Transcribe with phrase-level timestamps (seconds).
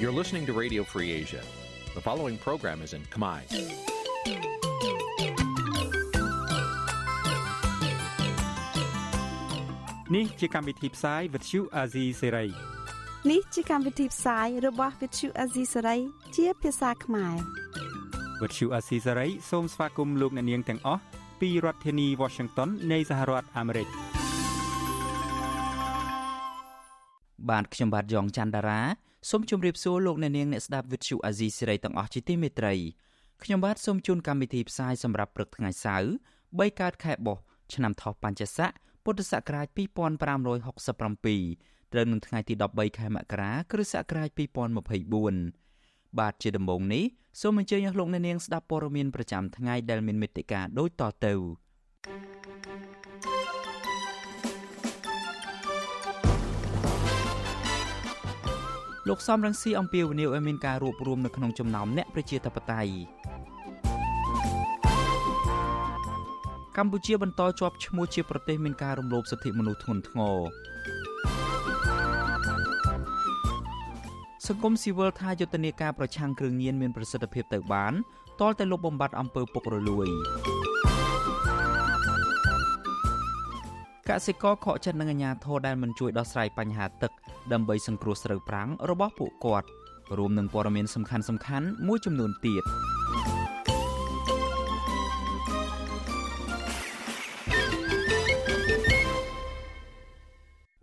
[0.00, 1.42] You're listening to Radio Free Asia.
[1.94, 3.40] The following program is in Khmer.
[10.08, 12.50] Nǐ chi càm bi tiệp xáy vệt chiu a zì sê ray
[13.30, 15.98] នេះជាកម្មវិធីផ្សាយរបស់ Vithu Azisari
[16.36, 17.36] ជាភាសាខ្មែរ
[18.40, 21.02] វត្តឈូអាស៊ីសេរីសូមស្វាគមន៍លោកអ្នកនាងទាំងអស់
[21.40, 23.88] ពីរដ្ឋធានី Washington នៃសហរដ្ឋអាមេរិក
[27.48, 28.80] បាទខ្ញុំបាទយ៉ងច័ន្ទដារា
[29.27, 32.73] សូមជម្រាបសួរលោកអ្នកនាងអ្នកស្ដាប់វិទ្យុអាស៊ីសេរីទាំងអស់ជាទីមេត្រី
[33.43, 36.09] ខ្ញុំបាទសូមជូនកម្មវិធីផ្សាយសម្រាប់ព្រឹកថ្ងៃសៅរ៍
[36.47, 37.43] 3កើតខែបុស្ស
[37.73, 38.71] ឆ្នាំថោះបัญចស័ក
[39.03, 44.29] ពុទ្ធសករាជ2567ត្រូវនឹងថ្ងៃទី13ខែមករាគ្រិស្តសករាជ
[45.09, 47.03] 2024បាទជាដំបូងនេះ
[47.41, 51.33] សូមអញ្ជើញអស់លោកអ្នកនាងស្ដាប់ព័ត៌មានប្រចាំថ្ងៃដែលមានមេត្តាដូចតទៅ
[59.09, 62.93] លោកសំរងស៊ីអំពីវនីវឲ្យមានការរួបរวมនៅក្នុងចំណោមអ្នកប្រជាធិបតេយ្យ
[66.77, 70.37] កម្ពុជាបន្តជាប់ឈ្មោះជាប្រទេសមានការរំលោភសិទ្ធិមនុស្សធ្ងន់ធ្ងរ
[74.47, 77.93] សង្គមស៊ីវិលថាយុទ្ធនាការប្រឆាំងគ្រឿងញៀនមានប្រសិទ្ធភាពទៅបាន
[78.39, 80.07] ទាល់តែលុបបំបាត់អំពើពុករលួយ
[84.09, 87.11] កសិករខកចិត្តនឹងអាជ្ញាធរដែលមិនជួយដោះស្រាយបញ្ហាទឹក
[87.53, 89.67] ដើម្បីសង្គ្រោះស្រូវប្រាំងរបស់ពួកគាត់
[90.17, 92.63] រួមនឹងព័ត៌មានសំខាន់សំខាន់មួយចំនួនទៀត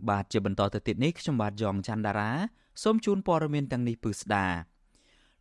[0.09, 2.31] បាទជាបន្តទៅទៀតនេះខ្ញុំបាទយ៉ងច័ន្ទដារា
[2.83, 4.45] សូមជូនព័ត៌មានទាំងនេះពឺស្ដា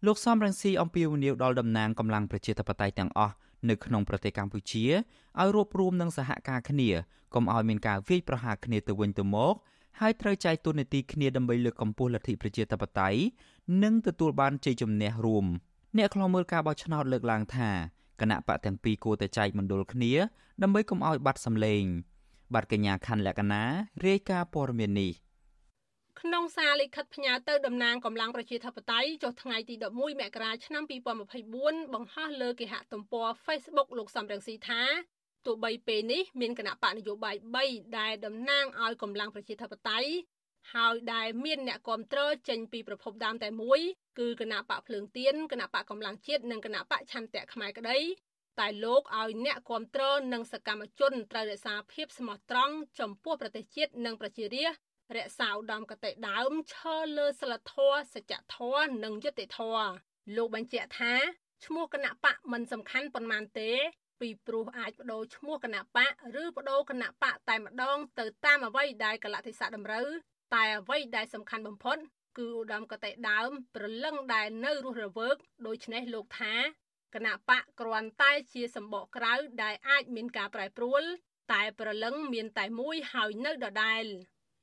[0.06, 3.34] លោកសំរងស៊ីអំពីវនីវដល់តំណាងកម្លាំងប្រជាធិបតេយ្យទាំងអស់
[3.68, 4.84] នៅក្នុងប្រទេសកម្ពុជា
[5.40, 6.90] ឲ្យរួបរวมនឹងសហការគ្នា
[7.34, 9.54] កុំឲ្យមានការវាយប្រហារគ្នាទៅវិញទៅមក
[10.00, 13.18] ហើយត្រូវចែកទូនាទីគ្នាដើម្បីលើកកម្ពស់លទ្ធិប្រជាធិបតេយ្យ
[13.82, 15.46] និងទទួលបានជ័យជំនះរួម
[15.96, 17.70] អ្នកខ្លោមើលការបោះឆ្នោតលើកឡើងថា
[18.20, 20.12] គណៈបកទាំងពីរគួរតែចែកមណ្ឌលគ្នា
[20.62, 21.82] ដើម្បីកុំឲ្យបាត់សម្លេង
[22.54, 23.62] បាទកញ្ញាខាន់លក្ខណា
[24.06, 25.12] រាយការណ៍ព័ត៌មាននេះ
[26.20, 30.82] ក្នុងសារលិខិតផ្ញើទៅតំណាងកម្លាំងប្រជាធិបតេយ្យចុះថ្ងៃទី11មករាឆ្នាំ
[31.38, 34.82] 2024បង្ហោះលើគេហទំព័រ Facebook លោកសំរងស៊ីថា
[35.46, 40.10] ទោះបីពេលនេះមានគណៈបកនយោបាយ3ដែលតំណាងឲ្យកម្លាំងប្រជាធិបតេយ្យ
[40.74, 43.80] ហើយដែលមានអ្នកគ្រប់គ្រងចេញពីប្រភពដើមតែមួយ
[44.18, 47.98] គឺគណៈបកភ្លើងទៀនគណៈបកកម្លាំងជាតិនិងគណៈបកឆន្ទៈខ្មែរក្តី
[48.60, 59.88] តែលោកឲ្យអ្នកគ្រប់គ្រងនិងសកម្មជនត្រូវរក្សាភាពស្មោះត្រង់ចំពោះប្រទេសជាតិនិងប្រជារាស្ត្រ រក្សាឧត្តមកតេដើមឈរលើសិលធម៌សច្ចធម៌និងយុត្តិធម៌
[60.36, 61.14] លោកបញ្ជាក់ថា
[61.64, 63.72] ឈ្មោះគណៈបកមិនសំខាន់ប៉ុន្មានទេ
[64.20, 66.12] ពីព្រោះអាចបដូរឈ្មោះគណៈបក
[66.42, 70.08] ឬបដូរគណៈបកតែម្ដងទៅតាមអ្វីដែលកលតិសៈតម្រូវ
[70.54, 71.96] តែអ្វីដែលសំខាន់បំផុត
[72.38, 75.36] គឺឧត្តមកតេដើមប្រលឹងដែលនៅរស់រវើក
[75.66, 76.54] ដូច្នេះលោកថា
[77.14, 81.02] គណៈបកគ្រាន់តែជាសម្បកក្រៅដែលអាចមានការប្រែប្រួល
[81.52, 84.04] តែប្រលឹងមានតែមួយហើយនៅដដែល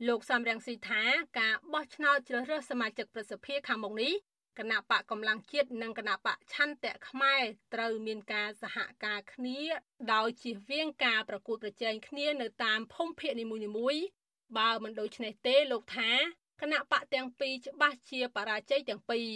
[0.07, 1.01] លោកសំរងស៊ីថា
[1.39, 4.13] ការបោះឆ្នោតជ្រើសរើសសមាជិកប្រសិទ្ធិខាងមុខនេះ
[4.59, 7.41] គណៈបកកម្លាំងជាតិនិងគណៈបកឆន្ទៈខ្មែរ
[7.73, 9.59] ត្រូវមានការសហការគ្នា
[10.13, 13.45] ដោយជៀសវាងការប្រកួតប្រជែងគ្នានៅតាមភូមិភាគនី
[13.77, 14.03] មួយៗ
[14.57, 16.11] បើមិនដូច្នេះទេលោកថា
[16.61, 19.31] គណៈបកទាំងពីរច្បាស់ជាបរាជ័យទាំងពីរ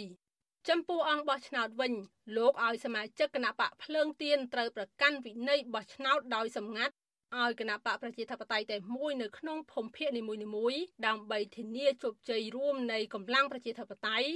[0.68, 1.92] ចំពោះអង្គបោះឆ្នោតវិញ
[2.36, 6.94] លោកឲ្យសមាជិកគណៈបកភ្លើងទៀនត្រូវប្រកាន់វិន័យបោះឆ្នោតដោយសម្ងាត់
[7.36, 10.22] ឲ្យគណៈបកប្រជាធិបតេយ្យតែមួយនៅក្នុងភូមិភាគនី
[10.56, 14.28] មួយៗដើម្បីធានាជោគជ័យរួមនៃកម្លាំងប្រជាធិបតេយ្យ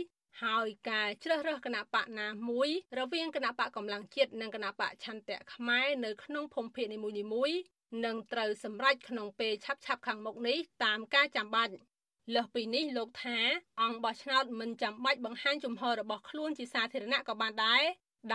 [0.44, 6.98] ហើយការជ្រើសរើសគណៈបកណាមួយរវាងគណៈបកកម្លាំងជាតិនិងគណៈបកឆន្ទៈខ្មែរនៅក្នុងភូមិភាគនី
[7.34, 7.58] មួយៗ
[8.04, 11.72] នឹងត្រូវសម្រេចក្នុងពេលឆាប់ៗខាងមុខនេះតាមការចាំបាច់
[12.34, 13.38] លើសពីនេះលោកថា
[13.82, 17.82] អង្គបោះឆ្នោតមិនចាំបាច់បង្ហាញជំហររបស់ខ្លួនជាសាធារណៈក៏បានដែរ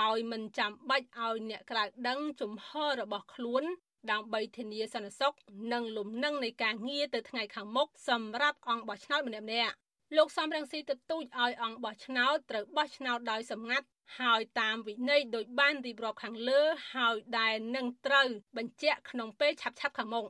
[0.01, 3.64] ដោយមិនចាំបាច់ឲ្យអ្នកក្រៅដឹងជំហររបស់ខ្លួន
[4.11, 5.33] ដើម្បីធានាសន្តិសុខ
[5.73, 9.77] និងលំនឹងនៃការងារទៅថ្ងៃខាងមុខសម្រាប់អង្គបោះឆ្នោតម្នាក់ៗ
[10.17, 13.87] លោកសំរងស៊ីទទូចឲ្យអង្គបោះឆ្នោតត្រូវបោះឆ្នោតដោយសម្ងាត់
[14.19, 16.61] ហើយតាមវិន័យដោយបានរៀបរាប់ខាងលើ
[16.95, 18.27] ហើយដែលនឹងត្រូវ
[18.57, 20.25] បញ្ជាក់ក្នុងពេលឆាប់ៗខាងមុខ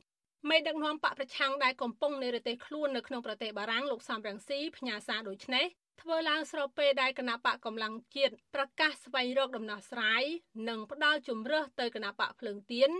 [0.48, 5.66] មេដឹកនាំបកប្រឆាំងដែលកំពុងនៅប្រទេសខ្លួននៅក្នុងប្រទេសបារាំងលោកសំរងស៊ីផ្ញើសារដូចនេះ
[6.02, 10.22] ធ្វើឡើងស្របពេលដែលគណៈបកកម្លាំងជាតិប្រកាសស្វែងរកដំណោះស្រាយ
[10.68, 12.90] និងផ្ដល់ជំរឿសទៅគណៈបកភ្លើងទៀន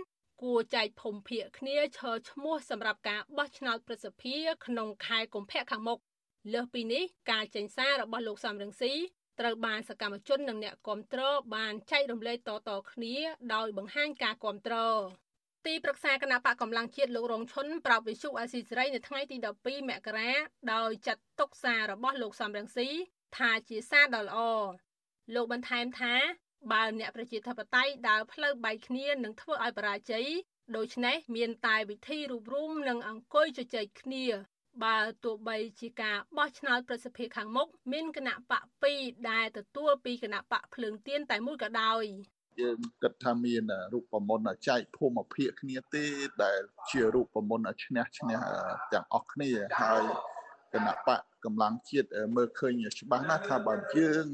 [0.41, 5.99] គួរចែកភូមិភាគគ្នាឈរឈ្មោះសម្រាប់ការបោះឆ្នោតប្រសិទ្ធភាពក្នុងខែកុម្ភៈខាងមុខ
[6.53, 8.93] លើសពីនេះការចេញសាររបស់លោកសំរងស៊ី
[9.39, 11.21] ត្រូវបានសកម្មជននិងអ្នកគាំទ្រ
[11.55, 12.37] បានចែករំលែក
[12.69, 13.15] តៗគ្នា
[13.53, 14.75] ដោយបង្ហាញការគាំទ្រ
[15.65, 20.31] ទីប្រឹក្សាគណៈបកកម្លាំងជាតិលោករងឈុនប្រាប់វិសុអាស៊ីសេរីនៅថ្ងៃទី12មករា
[20.73, 22.87] ដោយចាត់ទុកសាររបស់លោកសំរងស៊ី
[23.37, 24.39] ថាជាសារដ៏ល្អ
[25.35, 26.15] លោកបន្ថែមថា
[26.71, 30.27] បើអ្នកប្រជាធិបតេយ្យដើរផ្លូវបែកគ្នានឹងធ្វើឲ្យបរាជ័យ
[30.77, 34.25] ដូច្នេះមានតែវិធីរួបរមនិងអង្គុយជជែកគ្នា
[34.83, 38.63] បើទោះបីជាការបោះឆ្នោតប្រសិទ្ធភាពខាងមុខមានគណៈបក
[38.95, 42.03] 2ដែលទទួលពីគណៈបកភ្លើងទៀនតែមួយក៏ដោយ
[42.61, 43.63] យើងគិតថាមាន
[43.93, 46.05] រូបមន្តចែកភូមិភាគគ្នាទេ
[46.43, 48.39] ដែលជារូបមន្តឈ្នះឈ្នះ
[48.93, 49.49] ទាំងអស់គ្នា
[49.81, 50.03] ហើយ
[50.73, 54.25] គណៈបកកម្លាំងជាតិមើលឃើញច្បាស់ណាស់ថាបើយើង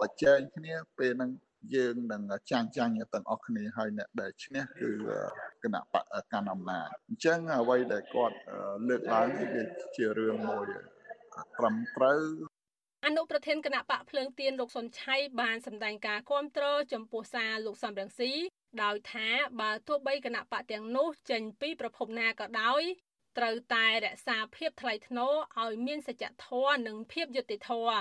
[0.00, 1.30] ប្រជែងគ្នាពេលហ្នឹង
[1.74, 4.90] យើងនឹងចាញ់ចាញ់ទាំងអស់គ្នាហើយអ្នកដែលឈ្នះគឺ
[5.62, 8.36] គណៈបកកាន់អំណាចអញ្ចឹងអ្វីដែលគាត់
[8.88, 9.64] លើកឡើងវា
[9.96, 10.66] ជារឿងមួយ
[11.56, 12.22] ត្រឹមត្រូវ
[13.06, 18.32] អនុប្រធានគណៈបកភ្លើងទៀនលោកសុនឆៃបានសម្ដែងការគាំទ្រចំពោះសារលោកសំរងស៊ី
[18.82, 19.28] ដោយថា
[19.60, 22.82] បើទោះបីគណៈបកទាំងនោះចេញពីប្រភពណាក៏ដោយ
[23.38, 28.00] ត្រូវតែរក្សាភាពថ្លៃថ្នូរឲ្យមានសច្ចធម៌និងភាពយុត្តិធម៌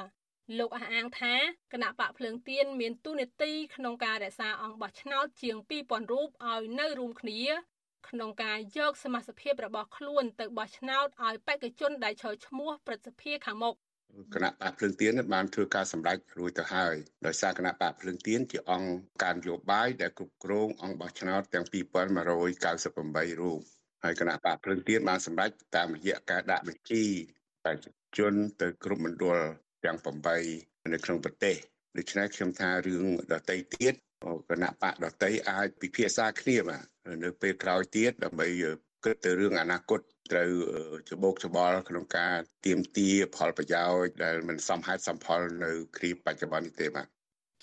[0.55, 1.35] លោកអះអាងថា
[1.73, 7.41] គណៈបកភ្លើងទៀនមានទូនាទីក្នុងការរក្សាអង្គបោះឆ្នោតជាង2000រូបឲ្យនៅរួមគ្នា
[8.09, 13.75] ក្នុងការយកសមាជិកភាពរបស់ខ្លួនទៅបោះឆ្នោតឲ្យបេក្ខជនដែលឈរឈ្មោះព្រឹទ្ធសភាខាងមុខ
[14.33, 16.95] គណៈបកភ្លើងទៀនបានធ្វើការសម្ដែងរួចទៅហើយ
[17.25, 18.91] ដោយសារគណៈបកភ្លើងទៀនជាអង្គ
[19.23, 23.59] ការនយោបាយដែលគ្រប់គ្រងអង្គបោះឆ្នោតទាំង2198រូប
[24.03, 27.03] ហើយគណៈបកភ្លើងទៀនបានសម្ដែងតាមរយៈការដាក់បញ្ជី
[27.65, 27.85] បេក្ខ
[28.17, 29.39] ជនទៅគ្រប់មណ្ឌល
[29.87, 29.99] ទាំង
[30.45, 31.55] 8នៅក្នុងប្រទេស
[31.97, 33.93] ដូច្នេះខ្ញុំថារឿងដតីទៀត
[34.49, 36.83] គណៈបកដតីអាចពិភាក្សាគ្នាបាទ
[37.23, 38.47] នៅពេលក្រោយទៀតដើម្បី
[39.05, 39.99] គិតទៅរឿងអនាគត
[40.31, 40.49] ត្រូវ
[41.11, 42.35] ច្បោកច្បល់ក្នុងការ
[42.65, 47.07] ទៀមទាផលប្រយោជន៍ដែលមិនសមហេតុសមផលនៅគ្រាបច្ចុប្បន្ននេះទេបាទ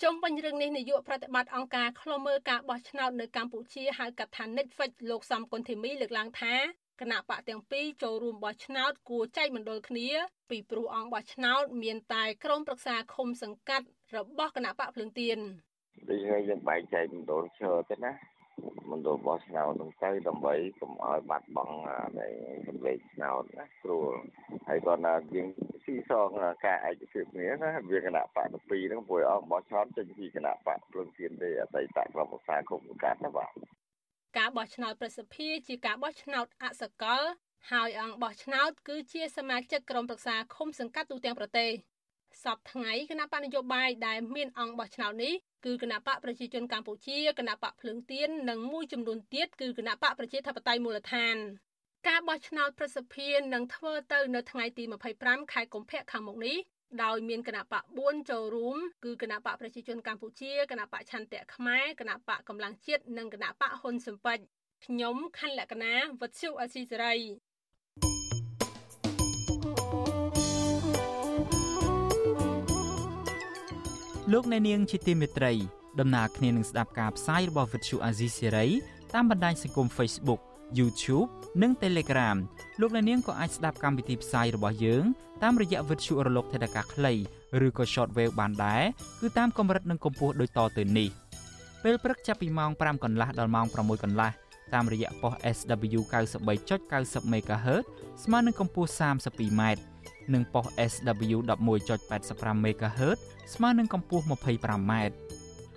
[0.03, 6.53] ជុំវិញរឿងនេះនាយកប្រតិបត្តិអង្គការឃ្លាំមើលការបោះឆ្នោតនៅកម្ពុជាហៅកាត់ថា Netflix លោកសំគុណធីមីលើកឡើងថា
[7.01, 10.09] គណៈបកទាំងពីរចូលរួមបោះឆ្នោតគួរចែកមណ្ឌលគ្នា
[10.49, 15.37] ពីព្រោះអង្គបោះឆ្នោតមានតែក្រុមប្រឹក្សាឃុំសង្កាត់របស់គណៈបកភ្លើងទៀន
[16.09, 18.13] ដូចហើយយើងបែងចែកមណ្ឌលឈើទៅណា
[18.91, 21.77] មណ្ឌលបោះឆ្នោតហ្នឹងទៅដើម្បីកុំឲ្យបាត់បង់
[22.19, 22.27] នៃ
[22.67, 24.11] សម្លេងឆ្នោតណាស្រួល
[24.67, 25.47] ហើយគាត់ថាយើង
[25.85, 26.27] ស៊ីសង
[26.65, 33.51] ការឯកភាពគ្នាណាវាគណៈបកទី2ហ្នឹងព្រោះអង្គបោះឆ្នោតចេញពីគណៈបកភ្លើងទៀនទេអតីតក្រុមប្រឹក្សាឃុំសង្កាត់ណាបាទ
[34.37, 37.23] ការបោះឆ្នោតប្រសិទ្ធភាពជាការបោះឆ្នោតអសកល
[37.71, 41.69] ហើយអង្គបោះឆ្នោតគឺជាសមាជិកក្រុមប្រឹក្សាឃុំសង្កាត់ទូទាំងប្រទេស
[42.43, 45.33] សពថ្ងៃគណៈបកនយោបាយដែលមានអង្គបោះឆ្នោតនេះ
[45.65, 51.35] គឺគណៈបកប្រជាជនកម្ពុជាគណៈបកភ្លើងទៀននិងមួយចំនួនទៀតគឺគណៈបកប្រជាធិបតេយ្យមូលដ្ឋាន
[52.07, 54.83] ការបោះឆ្នោតប្រសិទ្ធភាពនឹងធ្វើទៅនៅថ្ងៃទី
[55.17, 56.57] 25ខែកុម្ភៈខាងមុខនេះ
[57.03, 64.39] ដោយមានគណៈបក4ចូលរួមគឺគណៈបកប្រជាជនកម្ពុជាគណៈបកឆន្ទៈខ្មែរគណៈបកកម្លាំងជាតិនិងគណៈបកហ៊ុនស៊ិនប៉ិច
[64.85, 67.15] ខ្ញុំខណ្ឌលក្ខណាវុទ្ធុអសីសេរី
[74.33, 75.53] លោកអ្នកនាងជាទីមេត្រី
[75.99, 78.67] ដំណើរគ្នានឹងស្ដាប់ការផ្សាយរបស់វិទ្យុអាស៊ីសេរី
[79.13, 80.41] តាមបណ្ដាញសង្គម Facebook
[80.77, 81.29] YouTube
[81.61, 82.37] និង Telegram
[82.79, 85.03] លោកអ្នកនាងក៏អាចស្ដាប់កម្មវិធីផ្សាយរបស់យើង
[85.43, 87.13] តាមរយៈវិទ្យុរលកថេដាកាខ្លី
[87.65, 88.83] ឬក៏ Shortwave បានដែរ
[89.21, 91.09] គឺតាមកម្រិតនិងកម្ពស់ដូចតទៅនេះ
[91.83, 94.31] ពេលព្រឹកចាប់ពីម៉ោង5កន្លះដល់ម៉ោង6កន្លះ
[94.73, 95.99] តាមរយៈប៉ុស SW
[96.51, 97.83] 93.90 MHz
[98.23, 99.61] ស្មើនឹងកម្ពស់ 32m
[100.33, 101.37] និងប៉ុស SW
[101.81, 103.17] 11.85 MHz
[103.53, 104.93] ស្មើនឹងកម្ពស់ 25m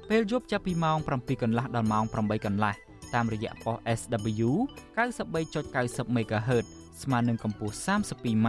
[0.09, 2.75] ពេលយប់ចាប់ពីម៉ោង7កន្លះដល់ម៉ោង8កន្លះ
[3.15, 4.51] តាមរយៈប៉ុស SW
[4.97, 6.67] 93.90 MHz
[7.03, 8.49] ស្មើនឹងកម្ពស់ 32m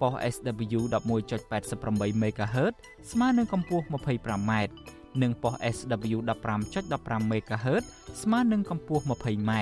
[0.00, 2.74] ប៉ុស SW 11.88 MHz
[3.10, 4.52] ស្មើនឹងកម្ពស់ 25m
[5.22, 6.18] និងប៉ុស SW
[6.70, 7.84] 15.15 MHz
[8.22, 9.52] ស្មើនឹងកម្ពស់ 20m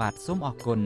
[0.00, 0.80] បាទសូមអរគុណ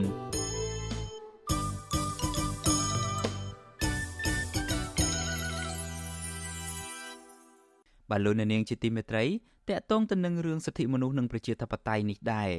[8.09, 9.25] បាទលោកនាងជាទីមេត្រី
[9.69, 12.49] តកតងទៅនឹងរឿងសិទ្ធិមនុស្សនិងប្រជាធិបតេយ្យនេះដែរ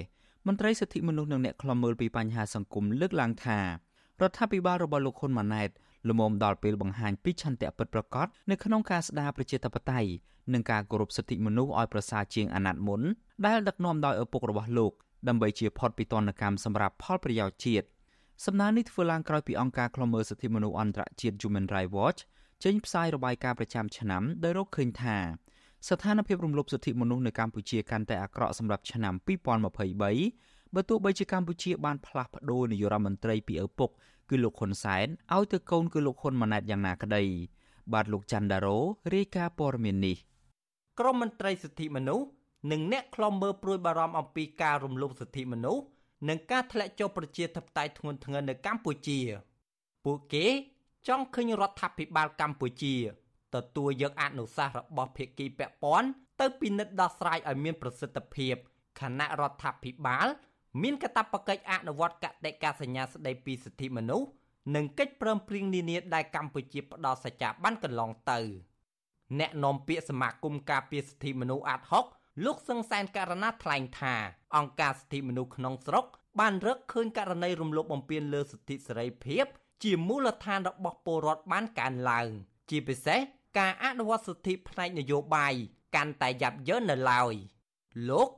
[0.46, 3.66] មន្ត្រីសិទ្ធិមនុស្សនិងអ្នកខ្លំមើលពីបញ្ហាសង្គមលើកឡើងថារ
[4.28, 5.70] ដ្ឋាភិបាលរបស់លោកហ៊ុនម៉ាណែត
[6.08, 10.11] លំមដល់ពេលបង្ហាញពីឆន្ទៈពិតប្រាកដនៅក្នុងការស្ដារប្រជាធិបតេយ្យ
[10.52, 13.00] និងការគោរពសិទ្ធិមនុស្សឲ្យប្រសើរជាងអាណត្តិមុន
[13.46, 14.92] ដែលដឹកនាំដោយឪពុករបស់លោក
[15.28, 17.87] ដើម្បីជាផុតពីទណ្ឌកម្មសម្រាប់ផលប្រយោជន៍ជាតិ
[18.46, 22.20] សំណើនេះធ្វើឡើងក្រោយពីអង្គការឃ្លាំមើលសិទ្ធិមនុស្សអន្តរជាតិ Human Rights Watch
[22.64, 25.16] ចេញផ្សាយរបាយការណ៍ប្រចាំឆ្នាំដោយរកឃើញថា
[25.88, 29.14] ស្ថានភាពរំលោភសិទ្ធិមនុស្សនៅកម្ពុជាកាន់តែអាក្រក់សម្រាប់ឆ្នាំ
[29.74, 33.90] 2023បើទោះបីជាកម្ពុជាបានផ្លាស់ប្តូរនាយករដ្ឋមន្ត្រីពីឪពុក
[34.30, 37.22] គឺលោកហ៊ុនសែនឲ្យទៅកូនគឺលោកហ៊ុនម៉ាណែតយ៉ាងណាក្តី
[37.92, 38.78] បាទលោកច័ន្ទដារ៉ូ
[39.14, 40.16] រាយការណ៍ព័ត៌មាននេះ
[41.00, 42.26] ក្រមមន្ត្រីសិទ្ធិមនុស្ស
[42.72, 45.82] និងអ្នកខ្លំមើលព្រួយបារម្ភអំពីការរំលោភសិទ្ធិមនុស្ស
[46.28, 49.18] និងការធ្លាក់ចុះប្រជាធិបតេយ្យធ្ងន់ធ្ងរនៅកម្ពុជា
[50.04, 50.46] ពួកគេ
[51.08, 52.94] ចង់ឃើញរដ្ឋាភិបាលកម្ពុជា
[53.54, 56.09] ទទួលយកអនុសាសន៍របស់ភាគីពាក់ព័ន្ធ
[56.40, 58.54] ទៅពិនិត្យដោះស្រាយឲ្យមានប្រសិទ្ធភាព
[59.00, 60.26] គណៈរដ្ឋាភិបាល
[60.82, 64.28] មានកាតព្វកិច្ចអនុវត្តកតិកាសញ្ញាស្តីពីសិទ្ធិមនុស្ស
[64.75, 68.38] និងកិច្ចព្រមព្រៀងនានាដែលកម្ពុជាផ្ដល់សច្ចាប័នកន្លងទៅ
[69.38, 72.04] អ្នកនាំពាក្យសមាគមការពារសិទ្ធិមនុស្សអាត់ហុក
[72.44, 74.14] លោកសឹងសែនករណីថ្លែងថា
[74.56, 76.04] អង្គការសិទ្ធិមនុស្សក្នុងស្រុក
[76.40, 79.44] បានរកឃើញករណីរំលោភបំពានលើសិទ្ធិសេរីភាព
[79.82, 82.28] ជាមូលដ្ឋានរបស់ពលរដ្ឋបានកើនឡើង
[82.71, 83.21] ជាពិសេស
[83.59, 85.54] ការអនុវត្តសិទ្ធិផ្នែកនយោបាយ
[85.94, 87.35] កាន់តែយ៉ាប់យ៉ឺននៅឡើយ
[88.09, 88.28] លោក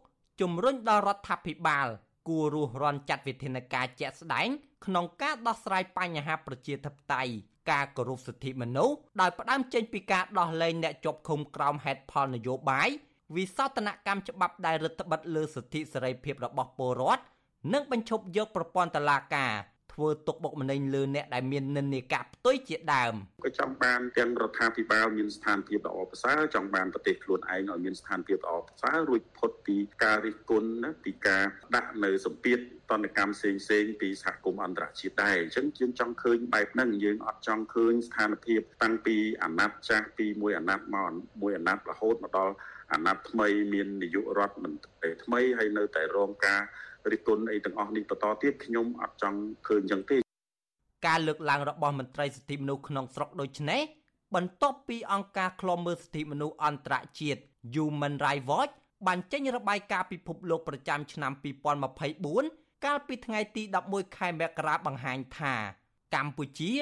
[0.41, 1.89] ជំរុញដល់រដ្ឋាភិបាល
[2.29, 4.49] គួររួសរាន់ចាត់វិធានការជាក់ស្ដែង
[4.87, 7.33] ក្នុងការដោះស្រាយបញ្ហាប្រជាធិបតេយ្យ
[7.71, 12.89] ការគោរពសិទ្ធិមនុស្សដោយផ្ដើមចេញពីការដោះលែងអ្នកជាប់ឃុំក្រោមហេតុផលនយោបាយ
[13.37, 17.25] វិសោធនកម្មច្បាប់ដែលរដ្ឋបិទលើសិទ្ធិសេរីភាពរបស់ពលរដ្ឋ
[17.73, 19.53] និងបញ្ឈប់យកប្រព័ន្ធតុលាការ
[19.95, 31.43] ធ្វើទុកបុកម្នេញលើអ្នកដែលមាននិន្នាការផ្ទុយជាដើមក៏ចង់បានទាំងរដ្ឋាភិបាលមានស្ថានភាពល្អប្រសើរចង់បានប្រទេសខ្លួនឯងឲ្យមានស្ថានភាពល្អប្រសើររួចផុតពីការរិះគន់ណាពីការ
[31.75, 32.59] ដាក់នៅសម្ពាធ
[32.91, 42.55] តនកម្មផ្សេងផ្សេងពីសហគមន៍អន្តរជាតិដែរអញ្ចឹងយើងចង់ឃើញបែបហ្នឹងយើងអត់ចង់ឃើញស្ថានភាពតាំងពីអាណត្តិចាស់ពីមួយអាណត្តិមកមួយអាណត្តិរហូតមកដល់
[42.93, 46.61] អាណត្តិថ្មីមាននាយករដ្ឋមន្ត្រីថ្មីហើយនៅតែរងការ
[47.13, 50.19] រិះគន់អីទាំងអស់នេះបន្តទៀតខ្ញុំអត់ចង់ឃើញចឹងទេ
[51.07, 53.83] ការលើកឡើងរបស់មន្ត្រីសិទ្ធិមនុស្សក្នុងស្រុកដូចនេះ
[54.35, 57.41] បន្ទាប់ពីអង្គការឃ្លាំមើលសិទ្ធិមនុស្សអន្តរជាតិ
[57.75, 58.73] Human Rights Watch
[59.07, 61.33] បានចេញរបាយការណ៍ពិភពលោកប្រចាំឆ្នាំ
[62.09, 65.55] 2024កាលពីថ្ងៃទី11ខែមករាបង្ហាញថា
[66.15, 66.73] កម្ពុជា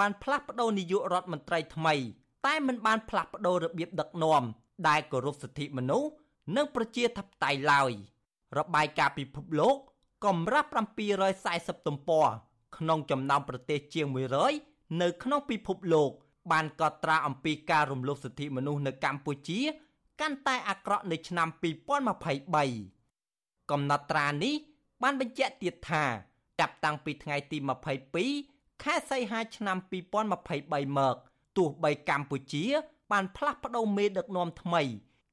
[0.00, 1.94] បានផ្លាស់ប្តូរនាយករដ្ឋមន្ត្រីថ្មី
[2.46, 4.42] តែមិនបានផ្លាស់ប្តូររបៀបដឹកនាំ
[4.88, 6.08] ដែលគោរពសិទ្ធិមនុស្ស
[6.56, 7.92] និងប្រជាធិបតេយ្យឡើយ
[8.58, 9.76] របាយការណ៍ពិភពលោក
[10.24, 10.68] កម្រាស់
[11.28, 12.26] 740ទំព័រ
[12.76, 14.06] ក្នុងចំណោមប្រទេសជាង
[14.52, 16.10] 100នៅក្នុងពិភពលោក
[16.52, 19.60] បានកត់ត្រាអំពីការរំលោភសិទ្ធិមនុស្សនៅកម្ពុជា
[20.20, 21.48] កាន់តែអាក្រក់នៅឆ្នាំ
[22.74, 24.54] 2023កំណត់ត្រានេះ
[25.02, 26.04] បានបញ្ជាក់ទៀតថា
[26.60, 27.58] ចាប់តាំងពីថ្ងៃទី
[28.20, 29.76] 22ខែសីហាឆ្នាំ
[30.36, 31.16] 2023មក
[31.56, 32.64] ទោះបីកម្ពុជា
[33.12, 34.82] បានផ្លាស់ប្តូរមេដឹកនាំថ្មី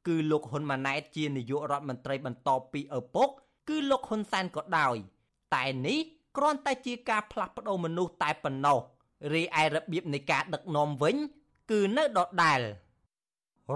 [0.07, 3.29] គឺលោកហ៊ុនម៉ាណែតជានាយករដ្ឋមន្ត្រីបន្តពីឪពុក
[3.69, 4.95] គឺលោកហ៊ុនសែនក៏ដោយ
[5.55, 5.99] តែនេះ
[6.37, 8.79] គ្រាន់តែជាការផ្លាស់ប្ដូរមនុស្សតែប៉ុណ្ណោះ
[9.33, 11.15] រីឯរបៀបនៃការដឹកនាំវិញ
[11.71, 12.61] គឺនៅដដែល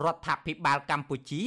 [0.04, 1.44] រដ្ឋាភិបាលកម្ពុជា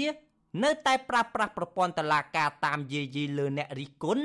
[0.62, 4.24] នៅតែប្រើប្រាស់ប្រព័ន្ធតឡាការតាមយាយីលើអ្នករិះគន់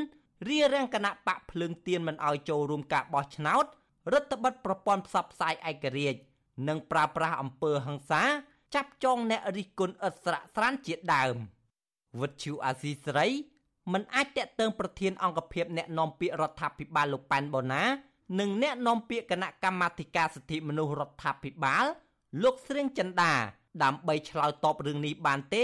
[0.49, 3.65] រៀបរៀងគណៈបកភ្លើងទៀនមិនអោយចូលរួមការបោះឆ្នោត
[4.13, 6.19] រដ្ឋបတ်ប្រព័ន្ធផ្សព្វផ្សាយឯករាជ្យ
[6.67, 8.23] និងប្រើប្រាស់អំពើហិង្សា
[8.73, 11.35] ចាប់ចងអ្នករិះគន់ឥតស្រាកស្រានជាដើម
[12.21, 13.29] វិទ្យុអាស៊ីសេរី
[13.93, 17.83] មិនអាចតាក់ទងប្រធានអង្គភិបអ្នកនាំពាក្យរដ្ឋាភិបាលលោកប៉ែនបូណា
[18.39, 21.85] និងអ្នកនាំពាក្យគណៈកម្មាធិការសិទ្ធិមនុស្សរដ្ឋាភិបាល
[22.43, 23.33] លោកស្រៀងចិន្តា
[23.83, 25.55] ដើម្បីឆ្លើយតបរឿងនេះបានទ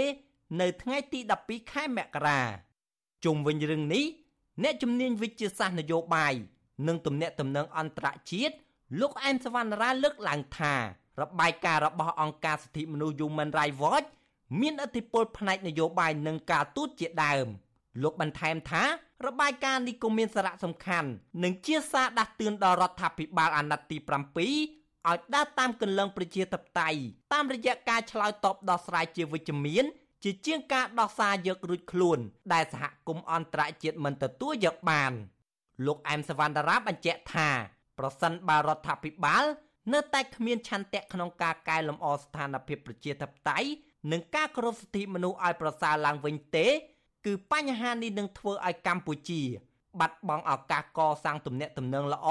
[0.60, 2.40] នៅថ្ងៃទី12ខែមករា
[3.24, 4.04] ជុំវិញរឿងនេះ
[4.62, 6.34] អ្នកជំនាញវិទ្យាសាស្ត្រនយោបាយ
[6.86, 8.54] និងទំនាក់ទំនងអន្តរជាតិ
[9.00, 10.74] លោកអែមសវណ្ណរាលើកឡើងថា
[11.22, 14.08] របាយការណ៍របស់អង្គការសិទ្ធិមនុស្ស Human Rights Watch
[14.60, 17.48] មានឥទ្ធិពលផ្នែកនយោបាយនិងការទូតជាដើម។
[18.02, 18.82] លោកបន្ថែមថា
[19.26, 21.08] របាយការណ៍នេះក៏មានសារៈសំខាន់
[21.42, 27.00] និងជាសារដាស់តឿនដល់រដ្ឋាភិបាលអាណត្តិទី7ឲ្យដើរតាមគន្លងប្រជាធិបតេយ្យ
[27.32, 29.84] តាមរយៈការឆ្លើយតបដោះស្រាយជាវិជ្ជមាន
[30.24, 32.18] ជាជាងការដោះសារយករួចខ្លួន
[32.52, 35.12] ដែលសហគមន៍អន្តរជាតិមិនទទួលយកបាន
[35.86, 37.48] លោកអែមសវណ្ណរាបញ្ជាក់ថា
[37.98, 39.44] ប្រសិនបើរដ្ឋាភិបាល
[39.92, 43.68] នៅតែគ្មានឆន្ទៈក្នុងការកែលម្អស្ថានភាពប្រជាធិបតេយ្យ
[44.12, 46.66] និងការគោរពសិទ្ធិមនុស្សឲ្យប្រសើរឡើងវិញទេ
[47.26, 49.42] គឺបញ្ហានេះនឹងធ្វើឲ្យកម្ពុជា
[50.00, 52.28] បាត់បង់ឱកាសកសាងទំនាក់ទំនងល្អ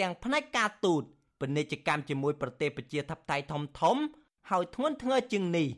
[0.00, 1.02] ទាំងផ្នែកការទូត
[1.40, 3.96] ពាណិជ្ជកម្មជាមួយប្រទេសប្រជាធិបតេយ្យធំធំ
[4.50, 5.68] ហើយធ្ងន់ធ្ងរជាងនេះ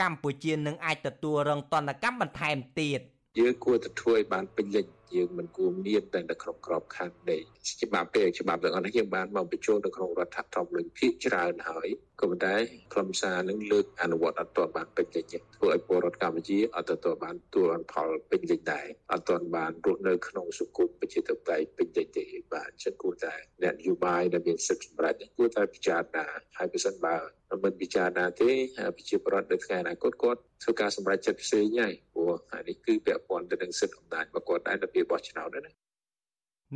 [0.00, 3.00] កម្ពុជានឹងអាចទទួលរងទណ្ឌកម្មបន្ថែមទៀត
[3.38, 7.38] យើងគួរតែធ្វើឲ្យបានពេញលេញយើងមិនគួរមានតែនៅក្នុងក្របខ័ណ្ឌនៃ
[7.82, 11.88] ច្បាប់ទេច្បាប់ទាំងអស់នេះយើងបានមកបញ្ចូលនៅក្នុងរដ្ឋធម្មនុញ្ញភាគច្រើនហើយ
[12.20, 12.54] ក៏ប៉ុន្តែ
[12.92, 15.24] ខ្លឹមសារនឹងលើកអនុវត្តអត់ទាន់បានពេញលេញ
[15.56, 26.26] ធ្វើឲ្យពលរដ្ឋកម្ពុជាអត់ទទួលបានទួលផលពេញលេញដែរអត់ទាន់បានរស់នៅក្នុងសង្គមប្រជាធិបតេយ្យពេញលេញទេបាទអញ្ចឹងគួរតែអ្នកនយោបាយដែលមានសិទ្ធិសម្រេចគួរតែពិចារណា
[26.58, 27.16] ហើយបើសិនបើ
[27.64, 28.50] មិនពិចារណាទេ
[28.96, 32.36] ប្រជាពលរដ្ឋនៅថ្ងៃអនាគតគាត់ធ្វើការសម្រេចចិត្តផ្សេងហើយព្រោះ
[32.68, 35.72] នេះគឺពាក់ព័ន្ធទៅនឹងសិទ្ធិអំណាចរបស់គាត់ដែរនៅពេលបោះឆ្នោតណា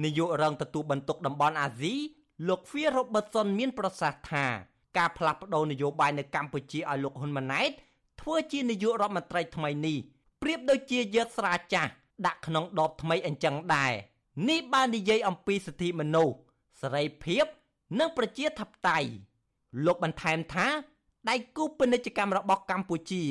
[0.04, 1.94] នាយករងទទួលបន្ទុកតំបន់អាស៊ី
[2.48, 4.44] លោក Phil Robertson មានប្រសាសន៍ថា
[4.96, 7.70] ការផ្លាស់ប្តូរនយោបាយនៅកម្ពុជាឲ្យលោកហ៊ុនម៉ាណែត
[8.20, 9.96] ធ្វើជានាយករដ្ឋមន្ត្រីថ្មីនេះ
[10.42, 11.90] ប្រៀបដូចជាយកស្រាចាស់
[12.26, 13.92] ដាក់ក្នុងដបថ្មីអញ្ចឹងដែរ
[14.48, 16.34] នេះបាននិយាយអំពីសិទ្ធិមនុស្ស
[16.80, 17.44] សេរីភាព
[17.98, 19.08] និងប្រជាធិបតេយ្យ
[19.86, 20.66] លោកបន្ថែមថា
[21.28, 23.24] ដៃគូពាណិជ្ជកម្មរបស់កម្ពុជា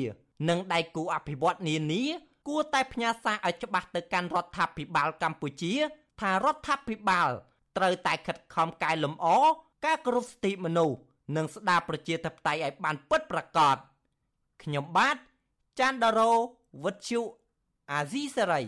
[0.48, 2.04] និងដៃគូអភិវឌ្ឍន៍នានា
[2.48, 5.74] គួរតែផ្ញើសារឲ្យច្បាស់ទៅកាន់រដ្ឋាភិបាលកម្ពុជា
[6.20, 7.28] ថារដ្ឋាភិបាល
[7.76, 9.26] ត្រូវតែខិតខំកែលម្អ
[9.84, 10.96] ការគោរពសិទ្ធិមនុស្ស
[11.36, 13.76] និងស្ដារប្រជាធិបតេយ្យឲ្យបានពិតប្រាកដ
[14.62, 15.16] ខ្ញុំបាទ
[15.78, 16.32] ច័ន្ទដារោ
[16.84, 17.20] វុទ្ធុ
[17.92, 18.62] អាស៊ីសេរី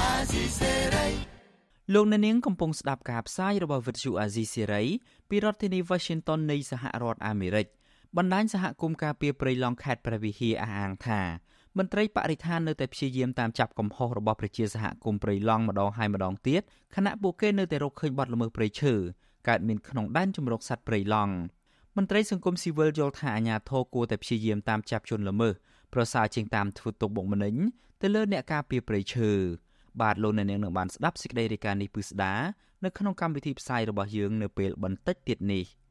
[0.00, 1.08] អាស៊ីសេរី
[1.94, 4.82] លោកអ្នកនាងកំពុងស្ដាប់ការផ្សាយរបស់វិទ្យុអាស៊ីសេរី
[5.28, 7.66] ពីរដ្ឋធានី Washington នៃសហរដ្ឋអាមេរិក
[8.16, 11.20] បណ្ដាញសហគមន៍ការពារព្រៃឡង់ខេត្តព្រះវិហារអះអាងថា
[11.78, 16.62] មន្ត្រីបរិស្ថាននៅតែព្យាយាមតាមចាប់កំហុសរបស់ប្រជាសហគមន៍ព្រៃឡង់ម្ដងហើយម្ដងទៀត
[16.96, 18.94] ខណៈពួកគេនៅតែរកឃើញបទល្មើសព្រៃឈើ
[19.48, 21.34] កើតមានក្នុងដែនជម្រកសត្វព្រៃឡង់
[21.96, 25.54] មន្ត្រីសង្គមស៊ីវិលយល់ថាអាញាធរគួរតែព្យាយាមតាមចាប់ជនល្មើស
[25.94, 27.54] ប្រសើរជាងតាមធ្វើទុកបុកម្នេញ
[28.02, 29.30] ទៅលើអ្នកការពារព្រៃឈើ
[30.00, 32.34] បាទលោកអ្នកនាងនឹងបានស្ដាប់សេចក្តីរាយការណ៍នេះពិស្ដា
[32.84, 35.64] នៅក្នុងកម្មវិធីផ្សាយរបស់យើងនៅពេលបន្តិចទៀតនេះ។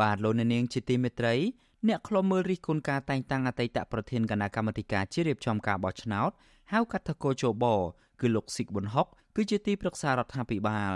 [0.00, 1.34] បាទលោកអ្នកនាងជាទីមេត្រី
[1.88, 6.30] អ្នកខ្លំមើលរិះគន់ការតែងតាំងអតីតប្រធានគណៈកម្មាធិការជារៀបចំការបោះឆ្នោត
[6.72, 7.64] ហៅកាត់ថាកោជប
[8.20, 10.92] គឺលោកស៊ីកប៊ុនហុកគឺជាទីប្រឹក្សារដ្ឋាភិបាល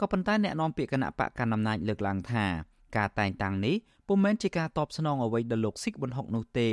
[0.00, 2.44] ក៏ប៉ុន្តែអ្នកនាំពាក្យគណៈបកកណ្ដាលអំណាចលើកឡើងថា
[2.96, 3.76] ការតែងតាំងនេះ
[4.08, 6.70] ពុំមែនជាការតបស្នងអ្វីដល់លោកស៊ីកប៊ុនហុកនោះទេ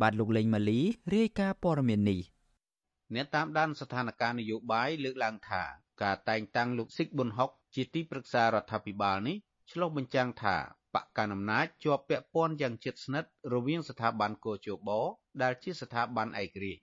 [0.00, 0.80] បាទលោកលេងម៉ាលី
[1.14, 2.20] រាយការណ៍ព័ត៌មាននេះ
[3.14, 5.62] អ្នកតាមដានស្ថានភាពនយោបាយលើកឡើងថា
[6.02, 9.36] ការតែងតាំងលោកស៊ីកប៊ុនហុកជាទីប្រឹក្សារដ្ឋាភិបាលនេះ
[9.70, 10.56] ឆ្លុះបញ្ចាំងថា
[10.94, 14.90] បកកណ្ដាលអំណាចជាប់ពាក់ព័ន្ធយ៉ាងជិតស្និទ្ធរវាងស្ថាប័នកោជប
[15.42, 16.82] ដែលជាស្ថាប័នឯករាជ្យ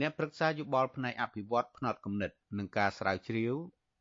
[0.00, 3.54] អ្នកប្រឹក្សាយោបល់ផ្នែកអភិវឌ្ឍផ្នត់គំនិតនិងការស្រាវជ្រាវ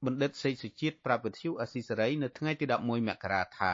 [0.06, 3.72] បណ្ឌិតសេកសុជាតិប្រាប់វិទ្យុអស៊ីសេរីនៅថ្ងៃទី11មករាថា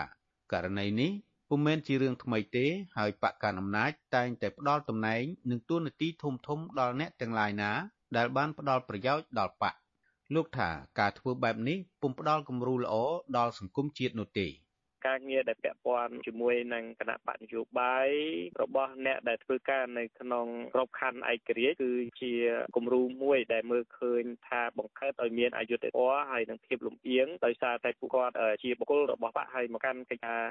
[0.51, 1.11] ករណីនេះ
[1.49, 2.65] ពុំមែនជារឿងថ្មីទេ
[2.97, 7.71] ហើយបកកណ្ដាលអំណាចតែងតែផ្ដាល់តំណែងនិងទួនាទីធំធំដល់អ្នកទាំងឡាយណា
[8.17, 9.75] ដែលបានផ្ដាល់ប្រយោជន៍ដល់បក
[10.35, 12.95] លោកថាការធ្វើបែបនេះពុំផ្ដាល់គំរូល្អ
[13.37, 14.47] ដល់សង្គមជាតិនោះទេ
[15.07, 18.09] ការងារដែលពាក់ព័ន្ធជាមួយនឹងគណៈបកនយោបាយ
[18.61, 22.33] របស់អ្នកដែលធ្វើការនៅក្នុងក្របខ័ណ្ឌឯករាជ្យគឺជា
[22.75, 30.41] គំរូមួយដែលមើលឃើញថាបង្កើតឲ្យមានអយុត្តិធម៌ហើយនិងភាពលំអៀងដោយសារតែពួកគាត់ជាបុគ្គលរបស់បកហើយមកកាន់កិច្ចការ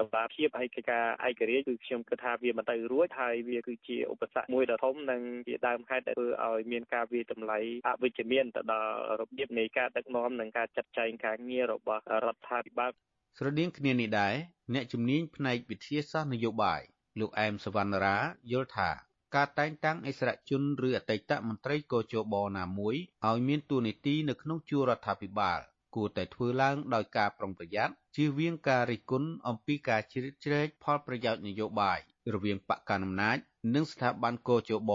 [0.00, 12.90] តម្លាភាពហើយកិច្ចការឯករាជ្យគឺខ្ញុំគិតថាវាមិនទៅរួចហើយវាគឺជាឧបសគ្គមួយដ៏ធំនិងជាដើមហេតុដែលធ្វើឲ្យមានការវាតម្លៃអវិជ្ជមានទៅដល់របៀបនៃការដឹកនាំនិងការចាត់ចែងការងាររបស់រដ្ឋាភិបាល
[13.38, 14.34] ស្រដៀងគ្នានេះដែរ
[14.74, 16.80] អ្នកជំនាញផ្នែកវិទ្យាសាស្ត្រនយោបាយ
[17.20, 18.16] លោកអែមសវណ្ណរា
[18.52, 18.90] យល់ថា
[19.34, 22.96] ការតែងតាំងអិសរាជជនឬអតីតមន្ត្រីកោជបណាមួយ
[23.26, 25.60] ឲ្យមានតួនាទីនៅក្នុងជួររដ្ឋាភិបាល
[25.94, 31.98] គួរតែធ្វើឡើងដោយការប្រុងប្រយ័ត្នជៀសវាងការរិះគន់អំពីការជ្រៀតជ្រែកផលប្រយោជន៍នយោបាយ
[32.34, 33.38] រវាងបកកណ្ដាលអំណាច
[33.74, 34.92] និងស្ថាប័នកោជប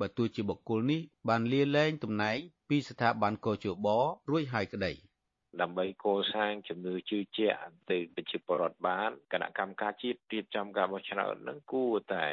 [0.00, 3.86] បើទោះជាបុគ្គលនេះបានលាលែងតំណែងពីស្ថាប័នកោជប
[4.30, 4.92] រួចហើយក្តី។
[5.60, 7.60] ដើម្បីកសាងជំនឿជឿជាក់
[7.90, 12.26] ទៅប្រជាពលរដ្ឋបានគណៈកម្មការជាតិរៀបចំការបោះឆ្នោតនឹងគួរតែ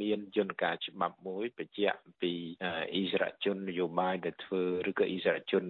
[0.00, 2.32] មានយន្តការច្បាប់មួយបញ្ជាក់ពី
[2.94, 5.64] អិសរាជជននយោបាយដែលធ្វើឬក៏អិសរាជជន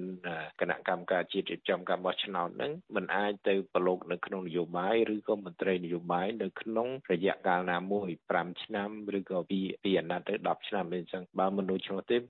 [0.61, 12.21] គណៈកម្មការជាតិរៀបចំការបោះឆ្នោតហ្នឹងมันអាចទៅប្រឡូកនៅក្នុងនយោបាយឬក៏មន្ត្រីនយោបាយនៅក្នុងរយៈកាលណាមួយ5ឆ្នាំឬក៏ពីពីអាណត្តិទៅ10ឆ្នាំអីចឹងបើមនុស្សឆ្លោះទេគ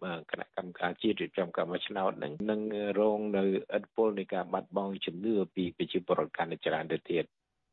[0.40, 2.60] ណៈកម្មការជាតិរៀបចំការបោះឆ្នោតហ្នឹងនឹង
[3.00, 7.24] រងនៅឥទ្ធិពលនៃការបាត់បង់ជំនឿពីប្រជាពលរដ្ឋកាន់តែច្រើនទៅទៀត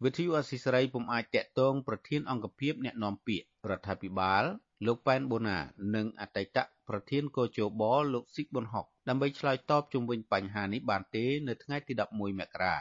[0.06, 4.44] វិទ្យុអស៊ីសេរីពុំអាចតាក់ទងប្រធានអង្គភិបអ្នកណែនាំពាក្យរដ្ឋាភិបាល
[4.86, 5.60] លោកប៉ែនបូណា
[5.96, 6.58] និងអតីត
[6.90, 7.84] ប្រធានកោជប
[8.14, 12.76] លោកស៊ីកប៊ុនហុកដើម្បីឆ្លើយតបជុំវិញបញ្ហានេះបានទេនៅថ្ងៃទី11មករា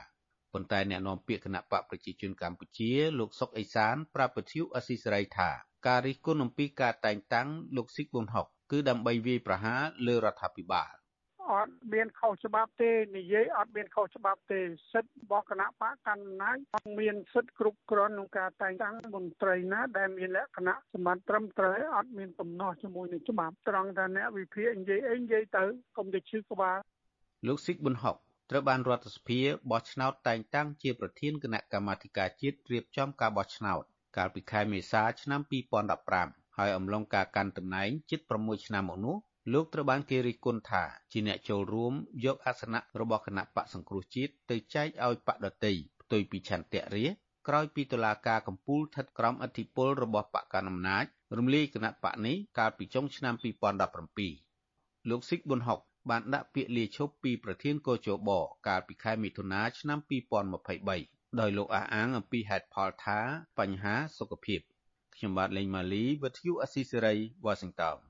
[0.52, 5.50] ប៉ុន្តែអ្នកនាំពាក្យគណៈបកប្រជាជនកម្ពុជាលោកសុកអេសានប្រាប់វិទ្យុអស៊ីសេរីថា
[5.86, 10.99] ការរិះគន់អំពីការតែងតាំងលោកស៊ីកប៊ុនហុកគឺដើម្បីវាយប្រហារលើរដ្ឋាភិបាល
[11.50, 14.60] អត់មានខុសច្បាប់ទេនិយាយអត់មានខុសច្បាប់ទេ
[14.92, 25.64] សិទ្ធិរបស់គណៈបកកណ្ដាលអំណាចមានសិទ្ធិគ្រប់គ្រាន់ក្នុងការតែងតាំងមន្ត្រីណាដែលមានលក្ខណៈសម្បត្តិត្រឹមត្រូវអត់មានកំណោះជាមួយនឹងច្បាប់ត្រង់ថាអ្នកវិភាគនិយាយអីនិយាយទៅ
[25.96, 26.78] កុំទៅឈឺក្បាល
[27.46, 28.16] លោកស៊ីកប៊ុនហុក
[28.50, 33.82] ត្រូវបានរដ្ឋសភាបោះឆ្នោតតែងតាំងជាប្រធានគណៈកម្មាធិការជាតិរៀបចំការបោះឆ្នោត
[34.16, 35.40] កាលពីខែមេសាឆ្នាំ
[35.98, 39.16] 2015ហើយអំឡុងការកាន់តំណែងជិត6ឆ្នាំមកនោះ
[39.52, 47.06] លោកត្រូវបានគេរិះគន់ថាជាអ្នកចូលរួមយកអាសនៈរបស់គណៈបកសង្គ្រោះជាតិទៅចែកឲ្យបកដតីផ្ទុយពីឆន្ទៈរា
[47.48, 51.04] ក្រោយពីតុលាការកំពូលស្ថិតក្រោមអធិបុលរបស់បកកណ្ដាលអំណាច
[51.38, 53.34] រំលាយគណៈបកនេះកាលពីចុងឆ្នាំ
[54.42, 58.30] 2017លោកស៊ីកប៊ុនហុកបានដាក់ពាក្យលាឈប់ពីប្រធានកោជប
[58.68, 59.98] កាលពីខែមិថុនាឆ្នាំ
[60.68, 63.18] 2023ដោយលោកអះអាងអំពីហេតុផលថា
[63.58, 64.60] បញ្ហាសុខភាព
[65.14, 67.14] ខ្ញុំបាទលេងម៉ាលីវិទ្យុអស៊ីសេរី
[67.46, 68.09] Washington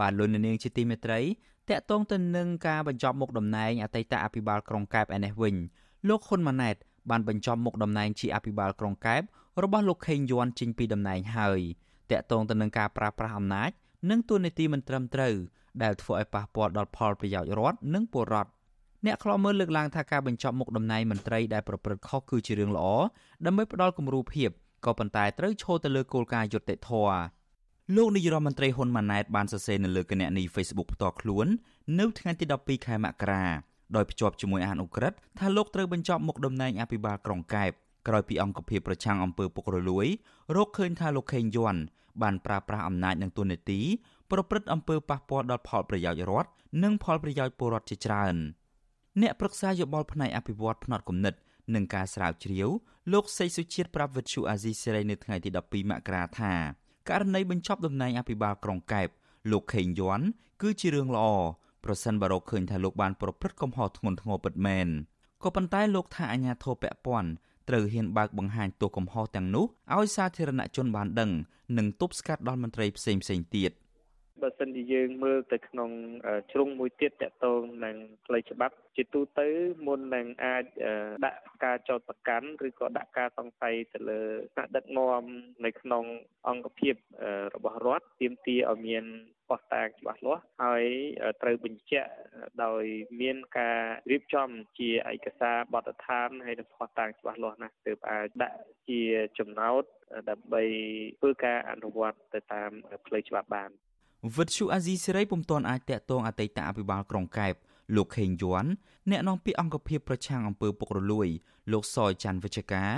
[0.00, 1.20] បាទលោកនាងជាទីមេត្រី
[1.70, 5.54] តកតងទៅនឹងការបញ្ចប់មុខតំណែងអតីតអភិបាលក្រុងកែបឯនេះវិញ
[6.08, 6.76] លោកហ៊ុនម៉ាណែត
[7.10, 9.22] បានបញ្ចប់មុខតំណែងជាអភិបាលក្រុងកែប
[9.62, 11.60] របស់លោកខេងយួនចេញពីតំណែងហើយ
[12.10, 13.70] តកតងទៅនឹងការប្រាស្រ័យអំណាច
[14.10, 15.34] និងទូនីតិមិនត្រឹមត្រូវ
[15.82, 18.50] ដែលធ្វើឲ្យប៉ះពាល់ដល់ផលប្រយោជន៍រដ្ឋនិងពលរដ្ឋ
[19.06, 22.86] អ្នកខ្លោមើលលើកឡើងថាការបញ្ចប់មុខតំណែងមន្ត្រីដែលប្រព្រឹត្តខុសគឺជារឿងល្អ
[23.46, 24.50] ដើម្បីផ្ដល់គំរូភាព
[24.84, 27.18] ក៏ប៉ុន្តែត្រូវឈរទៅលើគោលការណ៍យុត្តិធម៌
[27.92, 31.46] លោកនាយរដ្ឋមន្ត្រីហ៊ុនម៉ាណែតបានសរសេរនៅលើគណនី Facebook ផ្ទាល់ខ្លួន
[31.98, 33.44] នៅថ្ងៃទី12ខែមករា
[33.96, 37.70] ដោយភ្ជាប់ជាមួយអានអ៊ុក្រិតថាលោកត្រូវបញ្ចប់មុខតំណែងអភិបាលក្រុងកែប
[38.08, 40.06] ក្រោយពីអង្គភាពប្រឆាំងអំពើពុករលួយ
[40.56, 41.82] រកឃើញថាលោកខេងយ័ន្ត
[42.22, 43.80] បានប្រើប្រាស់អំណាចនិងទូនាទី
[44.30, 46.50] ប្រព្រឹត្តអំពើប៉ះពាល់ដល់ផលប្រយោជន៍រដ្ឋ
[46.82, 48.36] និងផលប្រយោជន៍ពលរដ្ឋជាច្រើន
[49.20, 51.34] អ្នកប្រឹក្សាយោបល់ផ្នែកអភិវឌ្ឍផ្នត់គំនិត
[51.74, 52.68] និងការស្រាវជ្រាវ
[53.12, 56.54] លោកសីសុជាតិប្រាប់វិទ្យុអាស៊ីសេរីនៅថ្ងៃទី12មករាថា
[57.08, 59.08] ករណីបញ្ចប់តំណែងអភិបាលក្រុងកែប
[59.50, 60.26] លោកខេងយ័ន្ត
[60.62, 61.26] គឺជារឿងល្អ
[61.84, 64.88] ប្រសិនបើរកឃើញថាលោកបានប្រព្រឹត្តកំហុសធ្ងន់ធ្ងរពិតមែន
[65.42, 67.28] ក៏ប៉ុន្តែលោកថាអាញាធរពពាន់
[67.68, 71.30] ត្រូវហ៊ានបើកបង្ហាញទោសកំហុសទាំងនោះឲ្យសាធារណជនបានដឹង
[71.78, 73.70] និងទប់ស្កាត់ដល់មន្ត្រីផ្សេងផ្សេងទៀត
[74.42, 75.90] បើសិនជាយើងមើលទៅក្នុង
[76.52, 79.48] ជ្រុងមួយទៀតតកតងនឹងផ្លូវច្បាប់ជាទូទៅ
[79.86, 80.64] មុននឹងអាច
[81.24, 84.20] ដាក់ការចោទប្រកាន់ឬក៏ដាក់ការសង្ស័យទៅលើ
[84.54, 85.22] ថ្នាក់ដឹកនាំ
[85.64, 86.04] នៅក្នុង
[86.48, 86.94] អង្គភាព
[87.54, 89.04] របស់រដ្ឋទាមទារឲ្យមាន
[89.50, 90.84] បោះតាងច្បាស់លាស់ហើយ
[91.42, 92.10] ត្រូវបញ្ជាក់
[92.64, 92.84] ដោយ
[93.20, 99.00] មានការរៀបចំជាឯកសារបទដ្ឋានហើយនិងបោះតាងច្បាស់លាស់ណាស់ទើបអាចដាក់ជា
[99.38, 99.82] ចំណោទ
[100.30, 100.62] ដើម្បី
[101.20, 102.70] ធ្វើការអនុវត្តទៅតាម
[103.06, 103.70] ផ្លូវច្បាប់បាន
[104.32, 107.54] វិទ្យុអាស៊ីសេរីពុំទាន់អាចតាក់ទងអតីតអភិបាលក្រុងកែប
[107.96, 108.64] លោកខេងយួន
[109.10, 111.28] អ្នកនាំពាក្យអង្គភាពប្រឆាំងអំពើពុករលួយ
[111.72, 112.92] លោកសយច័ន្ទវិជ្ជការ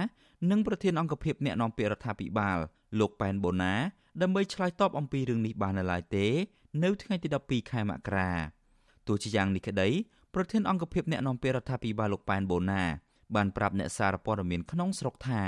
[0.50, 2.58] និងប្រធានអង្គភាពអ្នកនាំពាក្យរដ្ឋាភិបាល
[3.00, 3.74] លោកប៉ែនបូណា
[4.22, 6.26] ដើម្បីឆ្លើយតបអំពីរឿងនេះបាននៅឡើយទេ
[6.84, 8.30] នៅថ្ងៃទី12ខែមករា
[9.06, 9.88] ទោះជាយ៉ាងនេះក្តី
[10.34, 12.82] ប្រធានអង្គភាពអ្នកនាំពាក្យរដ្ឋាភិបាលលោកប៉ែនបូណា
[13.34, 15.42] បានប្រាប់អ្នកសារព័ត៌មានក្នុងស្រុកថា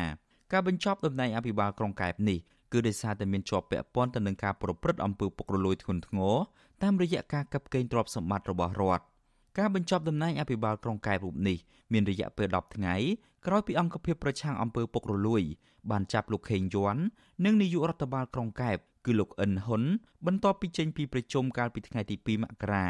[0.52, 2.38] ការបញ្ចប់តំណែងអភិបាលក្រុងកែបនេះ
[2.72, 6.36] គឺដោយសារតែមានជាប់ពាក់ព័ន្ធទៅនឹងការប្រព្រឹត្តអំពើពុករលួយធ្ងន់ធ្ងរ
[6.82, 9.04] តាមរយៈការកាប់កេងទ្រព្យសម្បត្តិរបស់រដ្ឋ
[9.58, 11.58] ការបញ្ចប់តំណែងអភិបាលក្រុងកែបរូបនេះ
[11.92, 12.94] មានរយៈពេល10ថ្ងៃ
[13.46, 15.42] ក្រោយពីអង្គភាពប្រឆាំងអំពើពុករលួយ
[15.90, 17.02] បានចាប់លោកខេងយ័ន្ត
[17.44, 19.82] និងនាយករដ្ឋបាលក្រុងកែបគឺលោកអិនហ៊ុន
[20.26, 22.86] បន្ទាប់ពីចេញពីប្រជុំកាលពីថ្ងៃទី2មករា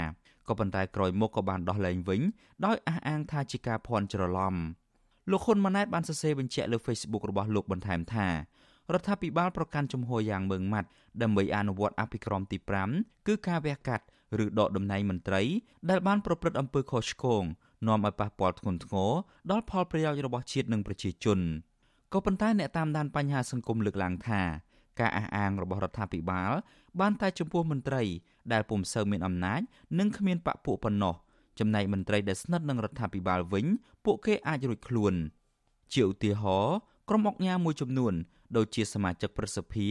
[0.48, 2.20] ក៏ប៉ុន្តែក្រោយមកក៏បានដោះលែងវិញ
[2.66, 4.54] ដោយអះអាងថាជាការភ័ន្តច្រឡំ
[5.30, 8.26] លោកហ៊ុនម៉ាណែតបានសរសេរបញ្ជាក់លើ Facebook របស់លោកបន្ថែមថា
[8.94, 10.88] រដ្ឋាភិបាលប្រកាន់ជំហរយ៉ាងម៉ឺងម៉ាត់
[11.22, 12.58] ដើម្បីអនុវត្តអភិក្រមទី
[12.92, 14.04] 5គឺការវះកាត់
[14.44, 15.42] ឬដកតំណែងមន្ត្រី
[15.90, 17.44] ដែលបានប្រព្រឹត្តអំពើខុសឆ្គង
[17.86, 19.10] នាំឲ្យប៉ះពាល់ធ្ងន់ធ្ងរ
[19.50, 21.40] ដល់ផលប្រយោជន៍របស់ជាតិនិងប្រជាជន
[22.12, 24.40] ក៏ប៉ុន្តែអ្នកតាមដានបញ្ហាសង្គមលើកឡើងថា
[25.00, 26.50] ការអះអាងរបស់រដ្ឋាភិបាល
[27.00, 28.02] បានតែចំពោះមន្ត្រី
[28.52, 29.60] ដែលពុំសូវមានអំណាច
[29.98, 31.14] និងគ្មានបកពួកប៉ុណ្ណោះ
[31.58, 33.66] ចំណែកមន្ត្រីដែលស្និទ្ធនឹងរដ្ឋាភិបាលវិញ
[34.04, 35.14] ពួកគេអាចរួចខ្លួន
[35.92, 36.76] ជាឧទាហរណ៍
[37.08, 38.14] ក្រុមអុកញ៉ាមួយចំនួន
[38.56, 39.88] ដូចជាសមាជិកប្រសិទ្ធិ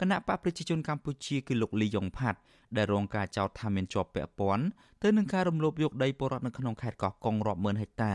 [0.00, 2.38] គណៈបកប្រជាជនកម្ពុជាគឺលោកលីយ៉ុងផាត់
[2.76, 4.64] ដែលរងការចោទថាមានជាប់ពាក់ព័ន្ធ
[5.02, 8.14] ទៅនឹងការរំលោភយកដីពលរដ្ឋនៅក្នុងខេត្តកោះកុងរាប់ម៉ឺនហិកតា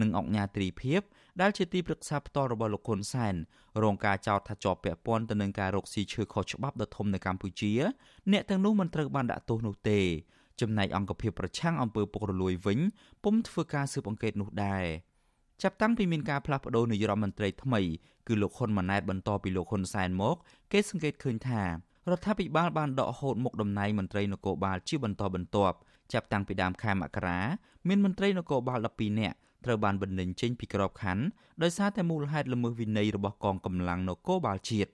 [0.00, 1.00] និងអង្គញាត្រីភិប
[1.40, 3.34] ដែលជាទីប្រឹក្សាផ្ទាល់របស់លោកហ៊ុនសែន
[3.82, 7.72] រងការចោទថាជាប់ពាក់ព័ន្ធទៅនឹងការរកស៊ីឈើខុសច្បាប់ដ៏ធំនៅកម្ពុជា
[8.32, 10.00] អ្នកទាំងនោះមិនត្រូវបានដាក់ទោសនោះទេ
[10.60, 12.78] ចំណែកអង្គភាពប្រឆាំងអំពើពុករលួយវិញ
[13.24, 14.84] ពុំធ្វើការស៊ើបអង្កេតនោះដែរ
[15.62, 17.80] ចាប់តាំងពីមានការផ្លាស់ប្តូរនាយរដ្ឋមន្ត្រីថ្មី
[18.28, 20.36] គឺលោកហ៊ុនម៉ាណែតបន្តពីលោកហ៊ុនសែនមក
[20.72, 21.68] គេសង្កេតឃើញថារ
[22.16, 25.76] ដ្ឋាភិបាលបានដកហូតមុខតំណែងមន្ត្រីនគរបាលជាបន្តបន្ទាប់
[26.12, 27.40] ចាប់តាំងពីដើមខែមករា
[27.88, 31.24] មានមន្ត្រីនគរបាល12នាក់ត្រូវបានបណ្តេញចេញពីក្របខ័ណ្ឌ
[31.62, 34.90] ដោយសារតែមូលហេតុល្មើសវិន័យរបស់កងកម្លាំងនគរបាលជាតិ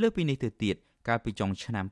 [0.00, 0.76] លើពីនេះទៅទៀត
[1.07, 1.85] កាលពីចុងឆ្នាំ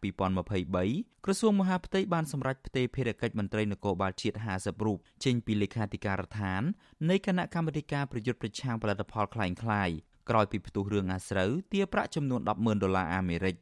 [0.59, 6.61] 2023ក្រសួងមហាផ្ទៃបានសម្រេចផ្ទេរភារកិច្ចមន្ត្រីនគរបាលជាតិ50រូបចេញពីលេខាធិការដ្ឋាន
[7.09, 9.95] នៃគណៈកម្មាធិការប្រយុទ្ធប្រឆាំងផលិតផលคล้ายៗ
[10.29, 13.55] ក្រោយពីផ្ទុះរឿងអាស្រូវទារប្រាក់ចំនួន100000ដុល្លារអាមេរិក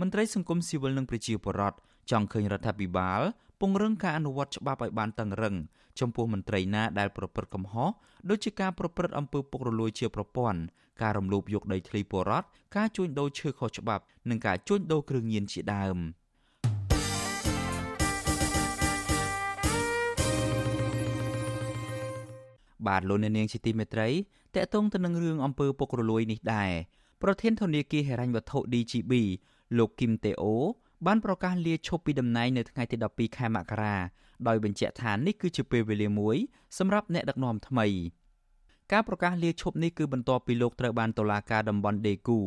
[0.00, 1.78] មន្ត្រីសង្គមស៊ីវិលនិងប្រជាពលរដ្ឋ
[2.10, 3.20] ចង់ឃើញរដ្ឋាភិបាល
[3.60, 5.54] ពង្រឹងការអនុវត្តច្បាប់ឲ្យបានតឹងរឹង
[5.99, 7.89] ចំពោះមន្ត្រីណាដែលប្រព្រឹត្តកំហុស
[8.29, 10.59] ដូចជាការប្រព្រឹត្តអំពើពុករលួយជាប្រព័ន្ធ
[11.01, 15.97] ការរំលោភយកដីធ្លីពលរដ្ឋការជួញដូរឈើខុសច្បាប់និងការជួញដូរគ្រឿងញៀនជាដើម
[22.87, 24.09] បាទលោកអ្នកនាងជាទីមេត្រី
[24.55, 26.71] តកតងទៅនឹងរឿងអំពើពុករលួយនេះដែរ
[27.23, 29.13] ប្រធានធនាគារហិរញ្ញវត្ថុ DGB
[29.77, 30.55] លោកគឹមតេអូ
[31.05, 33.95] បានប្រកាសលាឈប់ពីតំណែងនៅថ្ងៃទី12ខែមករា
[34.47, 36.37] ដោយបញ្ជាក់ថានេះគឺជាពេលវេលាមួយ
[36.77, 37.87] សម្រាប់អ្នកដឹកនាំថ្មី
[38.91, 42.39] ការប្រកាសលាឈប់នេះគឺបន្ទាប់ពីលោកត្រូវបានតុលាការតំបន់ដេគូ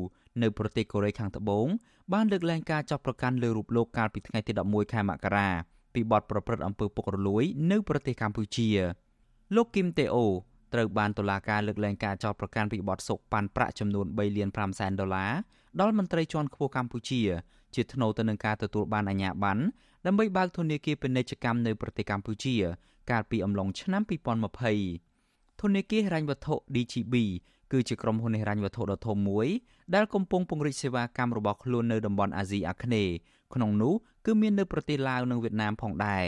[0.42, 1.66] នៅប្រទេសកូរ៉េខាងត្បូង
[2.12, 5.48] បានលើកលែងការចាប់ប្រកាន់លើរូបលោកកាលពីថ្ងៃទី11ខែមករា
[5.94, 8.68] ពីបទប្រព្រឹត្តអំពើពុករលួយនៅប្រទេសកម្ពុជា
[9.54, 10.26] លោកគឹមតេអូ
[10.74, 15.32] ត្រូវបានតុលាការលើកលែងការចោទប្រកាន់ពីបទសុកប៉ាន់ប្រាក់ចំនួន3លាន5សែនដុល្លារ
[15.80, 17.22] ដល់មន្ត្រីជាន់ខ្ពស់កម្ពុជា
[17.74, 19.62] ជាថ្នូវទៅនឹងការទទួលបានអាជ្ញាប័ណ្ណ
[20.06, 22.54] ដើម្បីបើកធនាគារពាណិជ្ជកម្មនៅប្រទេសកម្ពុជា
[23.10, 24.02] កាលពីអំឡុងឆ្នាំ
[24.80, 27.14] 2020ធនាគារហិរញ្ញវត្ថុ DGB
[27.72, 29.48] គឺជាក្រុមហ៊ុនហិរញ្ញវត្ថុដ៏ធំមួយ
[29.94, 33.14] ដែលកំពុងពង្រីកសេវាកម្មរបស់ខ្លួននៅតំបន់អាស៊ីអាគ្នេយ៍
[33.54, 33.94] ក្នុងនោះ
[34.26, 36.26] គឺមាននៅប្រទេសឡាវនិងវៀតណាមផងដែរ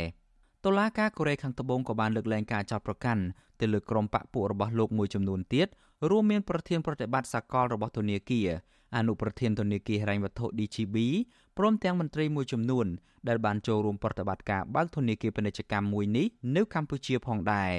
[0.64, 3.22] តុលាការកូរ៉េខាងត្បូងក៏បានលើកលែងការចោទប្រកាន់
[3.60, 5.68] ទៅលើក្រុមបកពួករបស់លោកមួយចំនួនទៀត
[6.10, 8.48] រួមមានប្រធានប្រតិបត្តិសកលរបស់ធនាគារ
[8.96, 10.96] អនុប្រធានធនាគារហិរញ្ញវត្ថុ DGB
[11.58, 12.86] ព្រមទាំងមន្ត្រីមួយចំនួន
[13.28, 17.72] ដែលបានចូលរួមប្រតិបត្តិការបើកធនាគារពាណិជ្ជកម្មមួយនេះនៅកម្ពុជាផងដែរ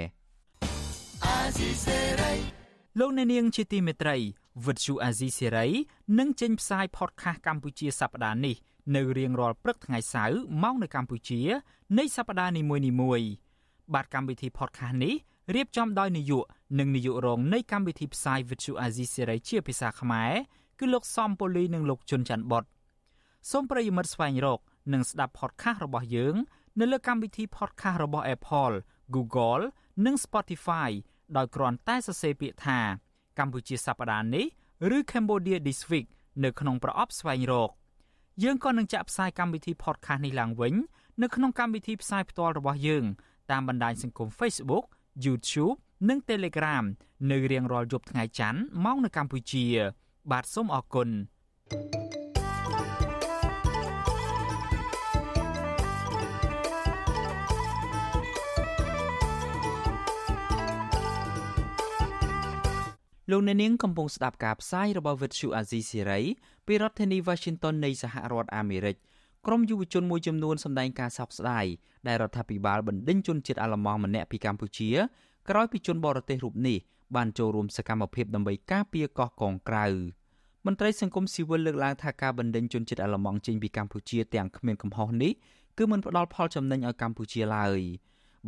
[3.00, 4.18] លោកអ្នកនាងជាទីមេត្រី
[4.66, 5.68] វិទ្យុអាស៊ីសេរី
[6.20, 8.56] នឹងចេញផ្សាយ podcast កម្ពុជាសប្តាហ៍នេះ
[8.96, 11.42] នៅរៀងរាល់ព្រឹកថ្ងៃសៅរ៍ម៉ោងនៅកម្ពុជា
[11.98, 12.62] នៃសប្តាហ៍នី
[13.02, 13.30] មួយៗ
[13.94, 15.16] បាទកម្មវិធី podcast នេះ
[15.56, 16.46] រៀបចំដោយនាយក
[16.80, 20.34] និងនាយករងនៃកម្មវិធីផ្សាយ Vithu Azizi Serai ជាភាសាខ្មែរ
[20.80, 22.66] គឺលោកសំពូលីនិងលោកជុនច័ន្ទបុត
[23.48, 24.60] សូមប្រិយមិត្តស្វែងរក
[24.94, 26.36] និងស្ដាប់ podcast របស់យើង
[26.80, 28.76] នៅលើកម្មវិធី podcast របស់ Apple,
[29.16, 29.64] Google
[30.06, 30.90] និង Spotify
[31.38, 32.80] ដោយគ្រាន់តែសរសេរពាក្យថា
[33.40, 34.46] កម្ពុជាសប្តាហ៍នេះ
[34.96, 36.08] ឬ Cambodia This Week
[36.44, 37.70] នៅក្នុងប្រអប់ស្វែងរក
[38.44, 40.74] យើងក៏នឹងចាក់ផ្សាយកម្មវិធី podcast នេះឡើងវិញ
[41.22, 43.04] នៅក្នុងកម្មវិធីផ្សាយផ្ទាល់របស់យើង
[43.52, 44.86] តាមបណ្ដាញសង្គម Facebook
[45.26, 45.76] YouTube
[46.10, 46.84] និង Telegram
[47.32, 49.66] នៅរៀងរាល់យប់ថ្ងៃច័ន្ទម៉ោងនៅកម្ពុជា
[50.32, 51.10] បាទសូមអរគុណ
[63.32, 66.24] លោកអ្នកនាងកំពុងស្ដាប់ការផ្សាយរបស់ Vuthu Azizi Serai
[66.68, 68.96] ពីរដ្ឋធានី Washington នៃសហរដ្ឋអាមេរិក
[69.46, 71.66] ក្រុមយុវជនមួយចំនួនសម្ដែងការសោកស្ដាយ
[72.08, 74.90] ដែលរដ្ឋាភិបាលបណ្ដេញជនជាតិអាល្លឺម៉ង់ម្នាក់ពីកម្ពុជា
[75.50, 76.78] ក្រោយពីជនបរទេសរូបនេះ
[77.16, 79.86] បានចូលរួមសកម្មភាពដើម្បីការពារកោះកងក្រៅ
[80.66, 85.32] មន្ត្រីសង្គមស៊ីវិលលើកឡើងថាការបណ្ដេញជនជាតិអាល្លឺម៉ង់ចេញពីកម្ពុជាទាំងគ្មានកំហុសនេះ
[85.78, 87.80] គឺមិនផ្ដល់ផលចំណេញឲ្យកម្ពុជាឡើយ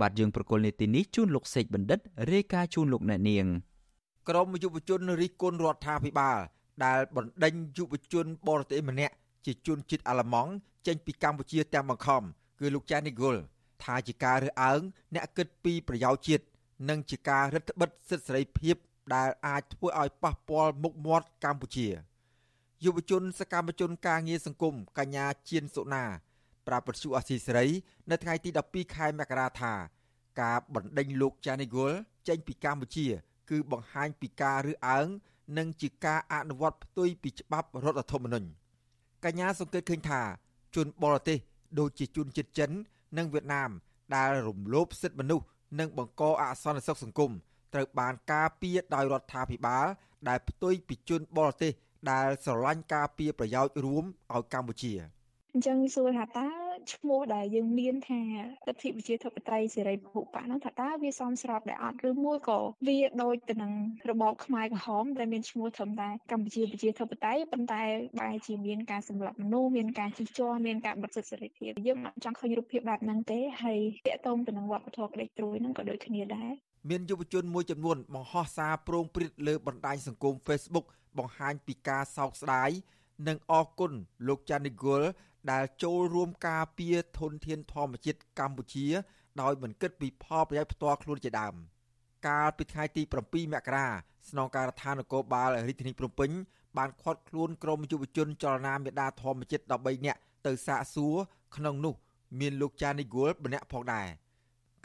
[0.01, 1.99] បាទយើងប្រកុលនេតិនេះជូនលោកសេកបណ្ឌិត
[2.31, 3.47] រាយការណ៍ជូនលោកអ្នកនាង
[4.29, 6.37] ក្រមយុវជនរិះគន់រដ្ឋាភិបាល
[6.83, 9.13] ដែលបណ្ដេញយុវជនបរទេសម្នាក់
[9.45, 10.51] ជាជនជាតិអាល្លឺម៉ង់
[10.87, 12.23] ចេញពីកម្ពុជាទាំងបង្ខំ
[12.59, 13.35] គឺលោកចានីហ្គល
[13.83, 14.81] ថាជាការរើសអើង
[15.13, 16.45] អ្នកគិតពីប្រយោជន៍ជាតិ
[16.89, 18.75] និងជាការរឹតបន្តឹងសិទ្ធិសេរីភាព
[19.15, 21.87] ដែលអាចធ្វើឲ្យប៉ះពាល់មុខមាត់កម្ពុជា
[22.85, 26.03] យុវជនសកម្មជនការងារសង្គមកញ្ញាជៀនសុណា
[26.67, 27.67] ប្រាប់ពទ្យុអសីសេរី
[28.11, 29.73] នៅថ្ងៃទី12ខែមករាថា
[30.41, 31.91] ការបណ្ដេញលោកចានីហ្គល
[32.27, 33.07] ចេញពីកម្ពុជា
[33.51, 35.07] គឺបង្ហាញពីការរើសអើង
[35.57, 38.47] និងជាការអនុវត្តផ្ទុយពីច្បាប់រដ្ឋធម្មនុញ្ញ
[39.25, 40.21] កញ្ញាសង្កេតឃើញថា
[40.75, 41.37] ជនបរទេស
[41.79, 42.71] ដូចជាជនជាតិចិន
[43.17, 43.69] និងវៀតណាម
[44.15, 45.45] ដែលរំលោភសិទ្ធិមនុស្ស
[45.79, 47.31] និងបង្កអសន្តិសុខសង្គម
[47.73, 49.85] ត្រូវបានការពារដោយរដ្ឋាភិបាល
[50.27, 51.71] ដែលផ្ទុយពីជនបរទេស
[52.11, 54.93] ដែលស្រឡាញ់ការពារប្រយោជន៍រួមឲ្យកម្ពុជា។
[55.53, 56.60] អញ្ចឹងសួរថាតើ
[56.93, 58.21] ឈ្មោះដែលយើងមានថា
[58.67, 63.73] លទ្ធិប្រជាធិបតេយ្យសេរីពហុបកហ្នឹងថាតើវាសមស្របដែរអត់ឬមួយក៏វាដូចទៅនឹង
[64.09, 67.81] របបខ្មែរក្រហមដែលមានឈ្មោះត្រឹមតែកម្ពុជាប្រជាធិបតេយ្យប៉ុន្តែ
[68.19, 76.51] បែរជាមានការសម្លាប់មនុស្សមានការជិះជាន់មានការបិទសិទ្ធិសេរីភាពយើងមិនចង់ឃើញរូបភាពបែបហ្នឹងទេហើយតាក់ទងទៅនឹងវប្បធម៌ក្តីត្រួយហ្នឹងក៏ដូចគ្នាដែរ
[76.89, 80.85] មានយុវជនមួយចំនួនបង្ហោះសារប្រងព្រឹត្តលើបណ្ដាញសង្គម Facebook
[81.17, 82.69] បង្ហាញពីការសោកស្ដាយ
[83.27, 83.91] និងអរគុណ
[84.27, 85.01] លោកចានីហ្គល
[85.51, 88.87] ដែលចូលរួមការពារធនធានធម្មជាតិកម្ពុជា
[89.41, 91.55] ដោយមិនគិតពីផលប្រយោជន៍ផ្ទាល់ខ្លួនជាដើម
[92.27, 93.87] កាលពីថ្ងៃទី7មករា
[94.29, 96.31] ស្នងការដ្ឋាននគរបាលរាជធានីភ្នំពេញ
[96.77, 101.15] បានឃាត់ខ្លួនក្រុមយុវជនចលនាមេដាធម្មជាតិ13នាក់ទៅសាកសួរ
[101.55, 101.93] ក្នុងនោះ
[102.39, 104.07] មានលោកចានីហ្គួលម្នាក់ផងដែរ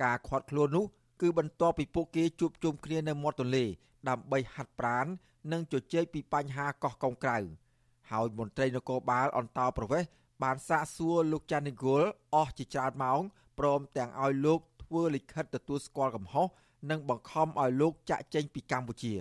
[0.03, 0.85] ការឃាត់ខ្លួននោះ
[1.21, 3.65] គឺបន្ទាប់ពីពួកគេជួបជុំគ្នានៅមាត់ទន្លេ
[4.09, 5.07] ដើម្បីហាត់ប្រាណ
[5.53, 7.39] និងជជែកពីបញ្ហាកោះកុងក្រៅ
[8.11, 10.11] ហើយមន្ត្រីនគរបាលអន្តោប្រវេសន៍
[10.43, 12.03] បានសាកសួរលោកចាន់នីហ្គល
[12.35, 13.21] អស់ជាច្រើនម៉ោង
[13.59, 16.47] ព្រមទាំងឲ្យលោកធធ្វើលិខិតទទួលស្គាល់កំហុស
[16.91, 19.15] និងបង្ខំឲ្យលោកចាក់ចេញពីកម្ពុជា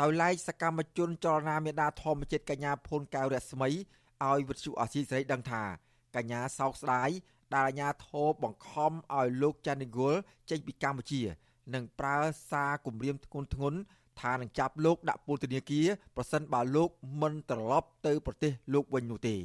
[0.00, 3.68] ដោយឡែកសកម្មជនចលនាមេដាធម្មជាតិកញ្ញាភូនកៅរស្មី
[4.26, 5.62] ឲ្យវិទ្យុអាស៊ីសេរីដឹងថា
[6.16, 7.10] កញ្ញាសោកស្ដាយ
[7.54, 10.14] ដែលអាញាធរបង្ខំឲ្យលោកចាន់នីហ្គល
[10.50, 11.22] ចេញពីកម្ពុជា
[11.74, 12.18] និងប្រើ
[12.50, 13.74] សារគំរាមធ្ងន់ធ្ងរ
[14.20, 15.86] ថានឹងចាប់លោកដាក់ពន្ធនាគារ
[16.16, 16.88] ប្រសិនបើលោក
[17.22, 19.36] មិនត្រឡប់ទៅប្រទេសលោកវិញនោះទេ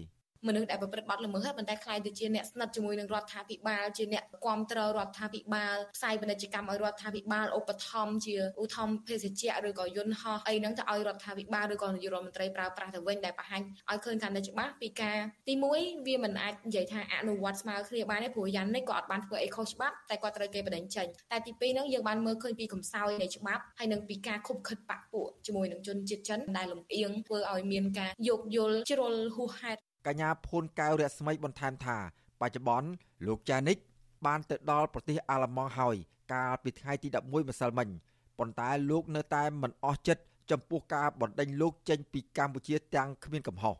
[0.48, 31.98] មនុស្សដែលប្រព្រឹត្តបទល្មើសប៉ុន្តែខ្លាយទៅជាអ្នកស្និទ្ធជាមួយនឹងរដ្ឋាភិបាលជាអ្នកគ្រប់គ្រងរដ្ឋាភិបាលផ្សាយពាណិជ្ជកម្មឲ្យរដ្ឋាភិបាលឧបត្ថម្ភជាឧទ្ធម្ភភេសជ្ជៈឬក៏យន្តហោះអីហ្នឹងទៅឲ្យរដ្ឋាភិបាលឬក៏នាយករដ្ឋមន្ត្រីប្រើប្រាស់ទៅវិញដែលបង្ហាញឲ្យឃើញកាន់តែច្បាស់ពីការទី1វាមិនអាចនិយាយថាអនុវត្តស្មើគ្នាបានទេព្រោះយ៉ាងនេះក៏អត់បានធ្វើអីខុសច្បាប់តែគាត់ត្រូវគេបដិញ្ចេញតែទី2ហ្នឹងយើងបានមើលឃើញពីកំសោយនៃច្បាប់ហើយនឹងពីការខុបខិតបាក់ពួកជាមួយនឹងជនជាតិចិនដែលលំអៀងធ្វើឲ្យមានការយោគយល់ជ្រុលហួសហេតុ កញ្ញាភួនកៅរស្មីបន្ថែមថា
[32.42, 32.90] បច្ចុប្បន្ន
[33.28, 33.78] លោកចានិច
[34.26, 35.96] បានទៅដល់ប្រទេសអាល្លឺម៉ង់ហើយ
[36.34, 37.90] កាលពីថ្ងៃទី11ម្សិលមិញ
[38.38, 43.76] ប៉ុន្តែលោកនៅតែមិនអស់ចិត្តចំពោះការបណ្ដេញលោកចេញពីកម្ពុជាទាំងគ្មានកំហុស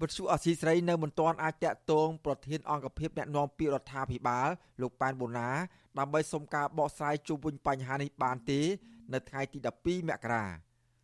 [0.00, 4.48] វិទ្យុអសីស្រីនៅមិនទាន់អាចតាក់ទងប្រធានអង្គភិបអ្នកណែនាំពាក្យរដ្ឋាភិបាល
[4.80, 5.50] លោកប៉ែនបូណា
[5.98, 8.60] ដើម្បីសុំការបកស្រាយជុំវិញបញ្ហានេះបានទេ
[9.12, 10.44] នៅថ្ងៃទី12មករា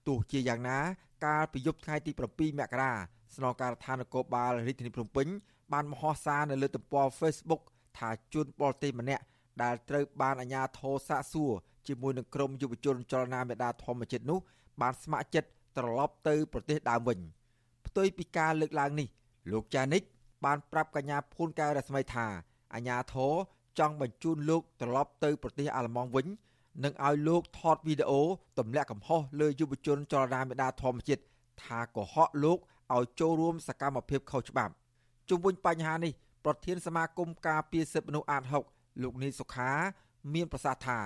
[0.06, 0.78] ទោះជាយ៉ាងណា
[1.24, 2.92] កាលពីយប់ថ្ងៃទី7មករា
[3.36, 5.26] ស្នងការដ្ឋាននគរបាលរាជធានីភ្នំពេញ
[5.72, 7.62] បានមហោសារនៅលើទំព័រ Facebook
[7.98, 9.22] ថាជនបរទេសម្នាក់
[9.62, 11.52] ដែលត្រូវបានអាជ្ញាធរសាកសួរ
[11.86, 14.38] ជាមួយនឹងក្រុមយុវជនចលនាមេដាធម្មជាតិនោះ
[14.80, 17.18] បានស្ម័គ្រចិត្តត្រឡប់ទៅប្រទេសដើមវិញ
[17.86, 19.08] ផ្ទុយពីការលើកឡើងនេះ
[19.52, 20.02] លោកចានិច
[20.44, 22.26] បានប្រាប់កញ្ញាភួនកែរស្មីថា
[22.74, 23.32] អាញាធរ
[23.78, 26.26] ចង់បញ្ជូនលោកត្រឡប់ទៅប្រទេសអាល្លឺម៉ង់វិញ
[26.84, 28.22] និងឲ្យលោកថតវីដេអូ
[28.58, 31.22] ទម្លាក់កំហុសលើយុវជនចលនាមេដាធម្មជាតិ
[31.62, 32.58] ថាកុហកលោក
[32.96, 34.72] ឲ្យចូលរួមសកម្មភាពខុសច្បាប់
[35.28, 36.12] ជុំវិញបញ្ហានេះ
[36.44, 38.42] ប្រធានសមាគមការពារសិទ្ធិមនុស្សអាត
[38.72, 39.70] 6លោកនីសុខា
[40.34, 40.98] មានប្រសាសន៍ថា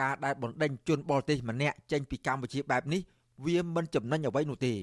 [0.00, 3.00] ការដែលបណ្ដេញជនបរទេសម្នាក់ចេញពីកម្ពុជាបែបនេះ
[3.46, 4.74] វាមិនចំណេញអ្វីនោះទេ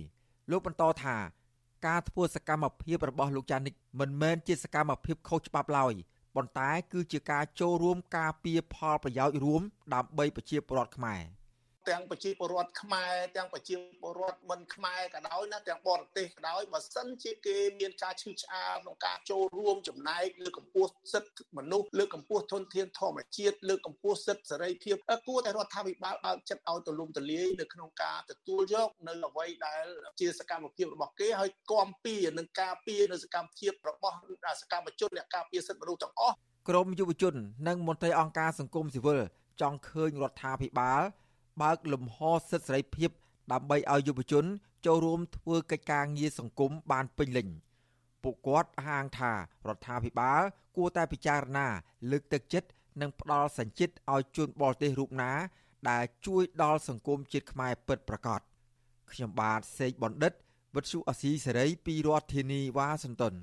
[0.52, 1.16] លោកបន្តថា
[1.88, 5.94] ការធ្វើសកម្មភាពរបស់លោកចានិចមិនមែនជាសកម្មភាពខុសច្បាប់ឡើយ
[6.36, 9.62] ប៉ុន្តែគឺជាការចូលរួមការពារផលប្រយោជន៍រួម
[9.94, 11.22] ដើម្បីប្រជាពលរដ្ឋខ្មែរ។
[11.90, 24.96] ទាំងប្រជាពលរដ្ឋខ្មែរទាំងប្រជាពលរដ្ឋមិនខ្មែរក៏ដោយណាទាំងបរទេសក៏ដោយបើសិនជាគេមានការឈឺឆ្អាលក្នុងការចូលរួមចំណែកលើកម្ពស់សិទ្ធិមនុស្សលើកម្ពស់ធនធានធម្មជាតិលើកម្ពស់សិទ្ធិសេរីភាព
[25.28, 29.86] គួរតែរដ្ឋាភិបាលបើកចិត្តឲ្យទូលំទូលាយនៅក្នុងការទទួលយកនៅអ្វីដែល
[30.20, 34.16] ជាសកម្មភាពរបស់គេហើយគាំពៀនឹងការពៀនៅសកម្មភាពរបស់
[34.62, 36.36] សកម្មជនអ្នកការពារសិទ្ធិមនុស្សទាំងអស់
[36.70, 37.34] ក្រមយុវជន
[37.68, 39.20] និងមន្ត្រីអង្គការសង្គមស៊ីវិល
[39.62, 41.02] ចង់ឃើញរដ្ឋាភិបាល
[41.62, 42.18] បើកលំហ
[42.50, 43.10] សិទ្ធិសេរីភាព
[43.52, 44.46] ដើម្បីឲ្យយុវជន
[44.86, 47.48] ចូលរួមធ្វើកិច្ចការងារសង្គមបានពេញលេញ
[48.24, 49.38] ពួកគាត់ហាងថារ
[49.76, 50.42] ដ្ឋាភិបាល
[50.78, 51.68] គួរតែពិចារណា
[52.12, 52.70] លើកទឹកចិត្ត
[53.02, 55.32] និងផ្ដល់សញ្ជាតិឲ្យជនបរទេសរូបណា
[55.90, 58.42] ដែលជួយដល់សង្គមជាតិខ្មែរពិតប្រាកដ
[59.12, 60.34] ខ្ញុំបាទសេកបណ្ឌិត
[60.76, 63.34] វិទ្យុអសីសេរីពីរដ្ឋធានីវ៉ាស៊ីនតោន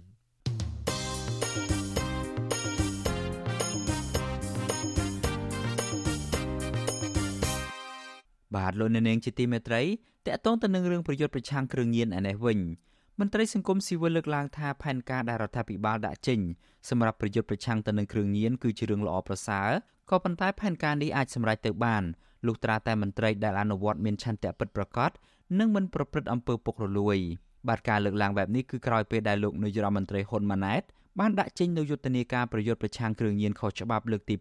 [8.57, 9.83] បាទលោកអ្នកនាងជាទីមេត្រី
[10.27, 12.59] តកតងទៅនឹងរឿងប្រយុទ្ធប្រឆាំងគ្រឿងញៀនឯនេះវិញ
[13.21, 16.41] មន្ត្រីសង្គមស៊ីវិលលើកឡើងថាផែនការដែលរដ្ឋាភិបាលដាក់ចេញ
[16.89, 19.71] សម្រាប់ប្រយុទ្ធប្រឆាំងទៅនឹងគ្រឿងញៀនគឺជារឿងល្អប្រសើរ
[20.11, 22.03] ក៏ប៉ុន្តែផែនការនេះអាចសម្រេចទៅបាន
[22.47, 25.11] លុះត្រាតែមន្ត្រីដែលអនុវត្តមានឆន្ទៈពិតប្រាកដ
[25.59, 27.19] និងមិនប្រព្រឹត្តអំពើពុករលួយ
[27.69, 30.83] បាទការលើកឡើងបែបនេះគឺក្រោយពេលដែលលោកនាយរដ្ឋមន្ត្រីហ៊ុនម៉ាណែត
[31.21, 34.35] បានដាក់ចេញនូវយុទ្ធនាការប្រយុទ្ធប្រឆាំងគ្រឿងញៀនខុសច្បាប់លើកទី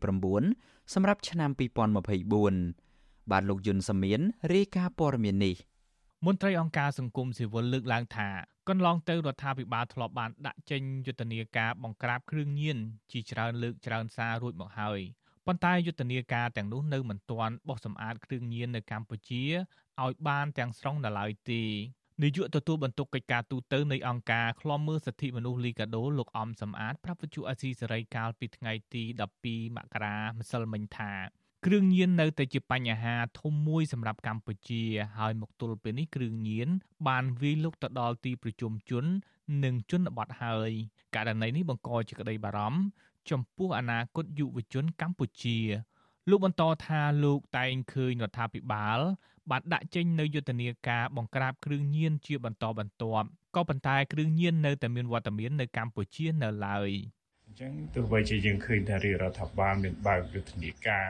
[0.43, 2.88] 9សម្រាប់ឆ្នាំ2024
[3.32, 4.22] បាទលោកយុនសាមៀន
[4.54, 5.56] រាយការណ៍ព័ត៌មាននេះ
[6.26, 8.30] មន្ត្រីអង្គការសង្គមស៊ីវិលលើកឡើងថា
[8.70, 12.78] កន្លងទៅរដ្ឋាភិបាលធ្លាប់បានដាក់ចេញយុទ្ធនាការបង្ក្រាបគ្រឿងញៀន
[13.12, 15.00] ជាច្រើនលើកច្រើនសាររួចមកហើយ
[15.46, 19.44] ប៉ុន្តែយុទ្ធនាការទាំងនោះនៅមិនទាន់បោះសម្អាតគ្រឿងញៀននៅកម្ពុជា
[20.04, 21.64] ឲ្យបានទាំងស្រុងនៅឡើយទេ
[22.24, 29.03] នាយកទទួលបន្ទុកកិច្ចការទូតទៅនៃអង្គការឃ្លាំមើលសិទ្ធិមនុស្សលីកាដូលោកអំសំអាតប្រាប់វិទ្យុអស៊ីសេរីកាលពីថ្ងៃទី
[29.41, 31.14] 12មករាម្សិលមិញថា
[31.66, 34.84] គ្រឿងញៀននៅតែជាបញ្ហាធំមួយសម្រាប់កម្ពុជា
[35.18, 36.70] ហើយមកទល់ពេលនេះគ្រឿងញៀន
[37.07, 39.05] បានវាយលុកទៅដល់ទីប្រជុំជន
[39.64, 40.72] និងជនបទហើយ
[41.16, 42.82] ករណីនេះបង្កជាក្តីបារម្ភ
[43.30, 45.57] ចំពោះអនាគតយុវជនកម្ពុជា
[46.30, 48.99] លោកបន្តថាលោកតែងឃើញរដ្ឋាភិបាល
[49.49, 57.18] បានដាក់ចេញនៅយុទ្ធនាការបង្ក្រាបគ្រឿងញៀនជាបន្តបន្ទាប់ក៏ប៉ុន្តែគ្រឿងញៀននៅតែមានវត្តមាននៅកម្ពុជានៅឡើយអ
[57.64, 61.07] ចឹងទោះបីជាយើងឃើញថារាជរដ្ឋាភិបាលមានបើកយុទ្ធនាការ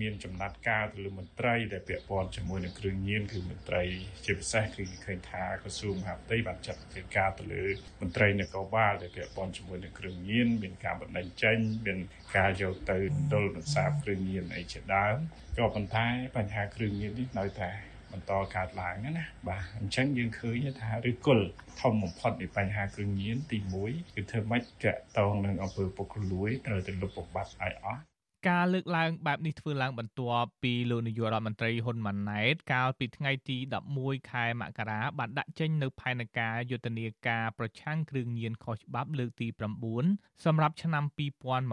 [0.00, 3.82] មានចំណាត់ការទៅលើមន្ត្រីដែលពាក់ព័ន្ធជាមួយនឹងគ្រឿងញៀនគឺមន្ត្រី
[4.24, 7.64] ជាពិសេសគឺឃើញថាក្រសួងមហាផ្ទៃបានចាត់វិធានការទៅលើ
[8.00, 11.98] មន្ត្រីនគរបាលដែលពាក់ព័ន្ធជាមួយនឹងគ្រឿងញៀនមានការបណ្ដឹងចេញមាន
[12.36, 15.16] ការយកទៅមណ្ឌលបន្សាបគ្រឿងញៀនអីជាដើម
[15.56, 21.46] ក៏ប៉ុន្តែបញ្ហាគ្រឿងញៀននេះនៅតែ បន្តកើតឡើងណាបាទអញ្ចឹងយើងឃើញថាឬគល់
[21.80, 28.02] ធំបំផុតនៃបញ្ហាគ្រឿងញៀនទី1គឺធ្វើម៉េចតាក់ទងនឹងអង្គើពុករលួយត្រូវទៅលុបបំបាត់ឲ្យអស់
[28.48, 33.56] ការលើកឡើងបែបនេះធ្វើឡើងបន្ទាប់ពីលោកនាយករដ្ឋមន្ត្រីហ៊ុនម៉ាណែតកាលពីថ្ងៃទី
[33.94, 39.48] 11ខែមករាបានដាក់ចេញនៅផែនការយុទ្ធនាការប្រឆាំងគ្រឿងញៀនខុសច្បាប់លើកទី
[39.96, 41.04] 9សម្រាប់ឆ្នាំ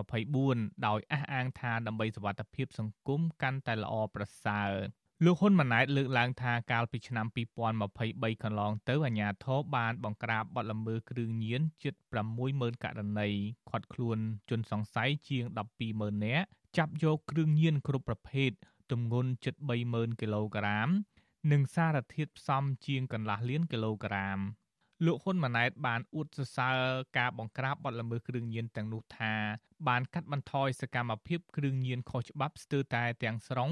[0.09, 4.71] 2024ដោយអះអាងថាដើម្បីសវត្ថិភាពសង្គមកាន់តែល្អប្រសើរ
[5.25, 7.25] លោកហ៊ុនម៉ាណែតលើកឡើងថាកាលពីឆ្នាំ
[7.85, 11.93] 2023កន្លងទៅអាជ្ញាធរបានបង្ក្រាបបទល្មើសគ្រឿងញៀនជិត
[12.39, 13.29] 60000ករណី
[13.69, 14.17] ឃាត់ខ្លួន
[14.49, 15.43] ជនសង្ស័យជាង
[15.83, 16.47] 120,000នាក់
[16.77, 18.51] ចាប់យកគ្រឿងញៀនគ្រប់ប្រភេទ
[18.91, 19.55] ទម្ងន់ជិត
[19.89, 20.89] 30000គីឡូក្រាម
[21.51, 24.39] និងសារធាតុផ្សំជាងកន្លះលានគីឡូក្រាម
[25.05, 26.77] លោកហ៊ុនម៉ាណែតបានអួតសរសើរ
[27.17, 29.33] ការបង្ក្រាបបទល្មើសគ្រឿងញៀនទាំងនោះថា
[29.87, 33.71] បានកាត់បន្ថយសកម្មភាពគ្រឿងញៀនខុសច្បាប់ស្ទើរតែទាំងស្រុង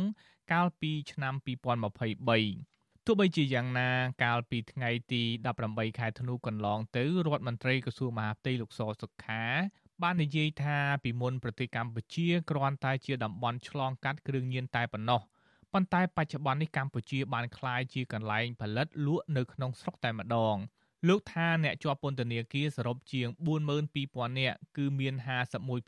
[0.52, 3.90] កាលពីឆ្នាំ2023ទោះបីជាយ៉ាងណា
[4.24, 5.24] កាលពីថ្ងៃទី
[5.62, 9.44] 18ខែធ្នូកន្លងទៅរដ្ឋមន្ត្រីក្រសួងមហាផ្ទៃលោកសសុខា
[10.04, 15.22] បាននិយាយថាពីមុនប្រទេសកម្ពុជាគ្រាន់តែជាតំបន់ឆ្លងកាត់គ្រឿងញៀនតែប៉ុណ្ណោះ
[15.74, 20.56] ប៉ុន្តែបច្ចុប្បន្ននេះកម្ពុជាបានក្លាយជាកន្លែងផលិតលក់នៅក្នុងស្រុកតែម្ដង
[21.08, 23.28] លោកថាអ្នកជាប់ពន្ធនាគារសរុបជាង
[23.84, 25.14] 42000នាក់គឺមាន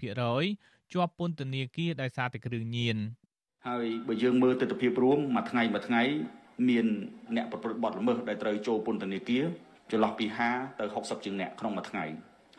[0.10, 2.98] 51%ជាប់ពន្ធនាគារដោយសារតែគ្រឿងញៀន
[3.68, 6.02] ហើយបើយើងមើលទស្សនវិជ្ជាមួយមួយថ្ងៃមួយថ្ងៃ
[6.70, 6.86] មាន
[7.36, 9.44] អ្នកប្រព្រឹត្តបទល្មើសដែលត្រូវចូលពន្ធនាគារ
[9.92, 12.06] ចន្លោះពី50ទៅ60ជាងអ្នកក្នុងមួយថ្ងៃ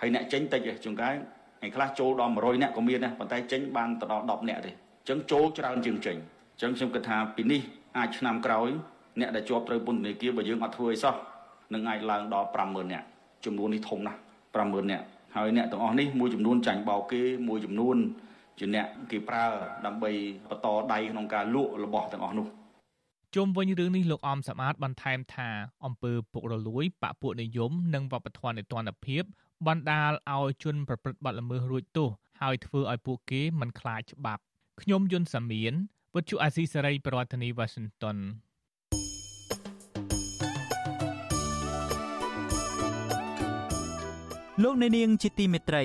[0.00, 1.10] ហើយអ្នកចេញតិចជាងកែ
[1.58, 6.16] ថ្ងៃខ្លះចូលដល់100អ្នកក៏មានដែរប៉ុន្តែចេញបានទៅដល់10អ្នកទេអញ្ចឹងចូលច្រើនជាងចេញ
[6.52, 7.60] អញ្ចឹងខ្ញុំគិតថាពីនេះ
[7.98, 8.68] អាចឆ្នាំក្រោយ
[9.20, 11.14] អ្នកដែលជាប់ត្រូវពន្ធនាគារបើយើងអត់ធ្វើអីសោះ
[11.74, 13.06] នឹងអាចឡើងដល់50000នាក់
[13.44, 14.18] ចំនួននេះធំណាស់
[14.54, 15.04] 50000នាក់
[15.36, 17.96] ហើយអ្នកទាំងអស់នេះមួយចំនួនចាញ់បោកគេមួយចំនួន
[18.60, 19.46] ជាអ្នកគេប្រើ
[19.86, 20.10] ដើម្បី
[20.48, 22.46] បន្តដៃក្នុងការលក់របស់ទាំងអស់នោះ
[23.34, 25.48] ជុំវិញរឿងនេះលោកអំសម្បត្តិបន្ថែមថា
[25.84, 29.22] អង្គើពុករលួយបពពួកនិយមនិងវប្បធម៌នៃទណ្ឌភាព
[29.66, 32.08] បណ្ដាលឲ្យជនប្រព្រឹត្តបទល្មើសរួចទោស
[32.40, 34.42] ហើយធ្វើឲ្យពួកគេមិនខ្លាចច្បាប់
[34.82, 35.72] ខ្ញុំយុនសាមៀន
[36.14, 38.18] វិទ្យុអាស៊ីសេរីប្រធានាធិបតី Washington
[44.62, 45.84] លោកអ្នកនាងជាទីមេត្រី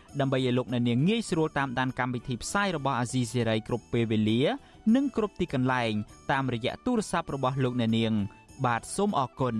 [0.19, 4.41] ដើម្បីឲ្យលោកអ្នកនាងងាយស្រួលតាមដានកម្មវិធីផ្សាយរបស់អាស៊ីសេរីគ្រប់ពេលវេលា
[4.95, 5.91] និងគ្រប់ទីកន្លែង
[6.31, 8.13] តាមរយៈទូរស័ព្ទរបស់លោកអ្នកនាង
[8.65, 9.55] បាទសូមអរគុណ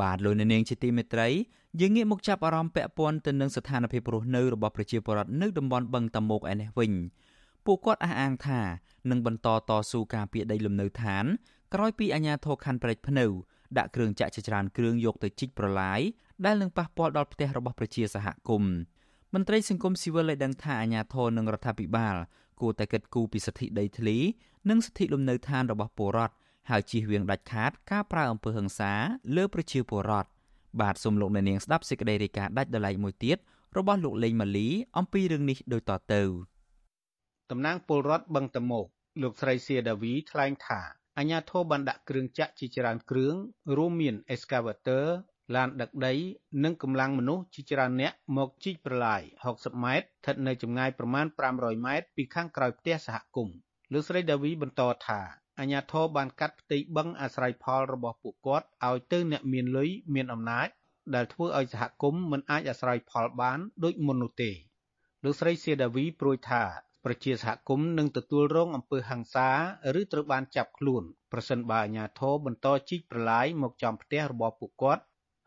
[0.00, 1.28] បាទលោកអ្នកនាងជាទីមេត្រី
[1.80, 6.92] យើងងាកមកចាប់អារម្មណ៍ពាក់ព័ន្ធទៅនឹងស្ថានភាពរស់នៅរបស់ប្រជាពលរដ្ឋនៅតំបន់បឹងតមោកឯនេះវិញ
[7.66, 8.60] ពួកគាត់អះអាងថា
[9.10, 11.24] នឹងបន្តតស៊ូការពារដីលំនៅឋាន
[11.74, 13.26] ក្រោយពីអាជ្ញាធរខណ្ឌព្រែកភ្នៅ
[13.78, 16.00] ដាក់គ្រឿងចាក់ជាច្រើនគ្រឿងយកទៅជីកប្រឡាយ
[16.44, 18.74] ដែលនឹងប៉ះពាល់ដល់ផ្ទះរបស់ប្រជាសហគមន៍
[19.34, 22.16] មន្ត្រីសង្គមស៊ីវិលឲ្យដឹងថាអាជ្ញាធរនិងរដ្ឋាភិបាល
[22.60, 24.16] គួរតែគិតគូរពីសិទ្ធិដីធ្លី
[24.70, 26.34] និងសិទ្ធិលំនៅឋានរបស់ពលរដ្ឋ
[26.70, 28.92] ហើយជៀសវាងដាច់ខាតការប្រើអំពើហិង្សា
[29.36, 30.28] លើប្រជាពលរដ្ឋ
[30.80, 33.36] បាទសូមលោកអ្នកនាងស្ដាប់សេចក្តីរាយការណ៍ដាច់ដライមួយទៀត
[33.76, 34.68] របស់លោកលេងម៉ាលី
[34.98, 36.22] អំពីរឿងនេះដូចតទៅ
[37.50, 38.86] តំណាងពលរដ្ឋបឹងតមោក
[39.22, 40.80] លោកស្រីសៀដាវីថ្លែងថា
[41.18, 43.34] អាញាធរបានដាក់គ្រឿងចាក់ជាច្រើនគ្រឿង
[43.76, 45.04] រួមមាន excavator
[45.56, 46.14] ឡានដឹកដី
[46.64, 49.22] និងកម្លាំងមនុស្សជាច្រើនអ្នកមកជីកប្រឡាយ
[49.52, 53.56] 60ម៉ែត្រស្ថិតនៅចម្ងាយប្រមាណ500ម៉ែត្រពីខាងក្រោយផ្ទះសហគមន៍
[53.92, 55.20] លោកស្រីដាវីបន្តថា
[55.60, 60.68] អាញាធរបានកាត់ផ្ទៃបឹងអាស្រ័យផលរបស់ពួកគាត់ឲ្យទៅអ្នកមានលុយមានអំណាច
[61.14, 64.50] ដែលធ្វើឲ្យសហគមន៍មិនអាចអាស្រ័យផលបានដូចមុននោះទេ
[65.24, 66.62] លោកស្រីសៀដាវីព្រួយថា
[67.04, 69.48] ប្រជាសហគមន៍នឹងទទួលរងអំពើហិង្សា
[70.00, 75.02] ឬត្រូវបានចាប់ខ្លួនប្រសិនបើអាជ្ញាធរបន្តជីកប្រឡាយមកចំផ្ទះរបស់ពួកគាត់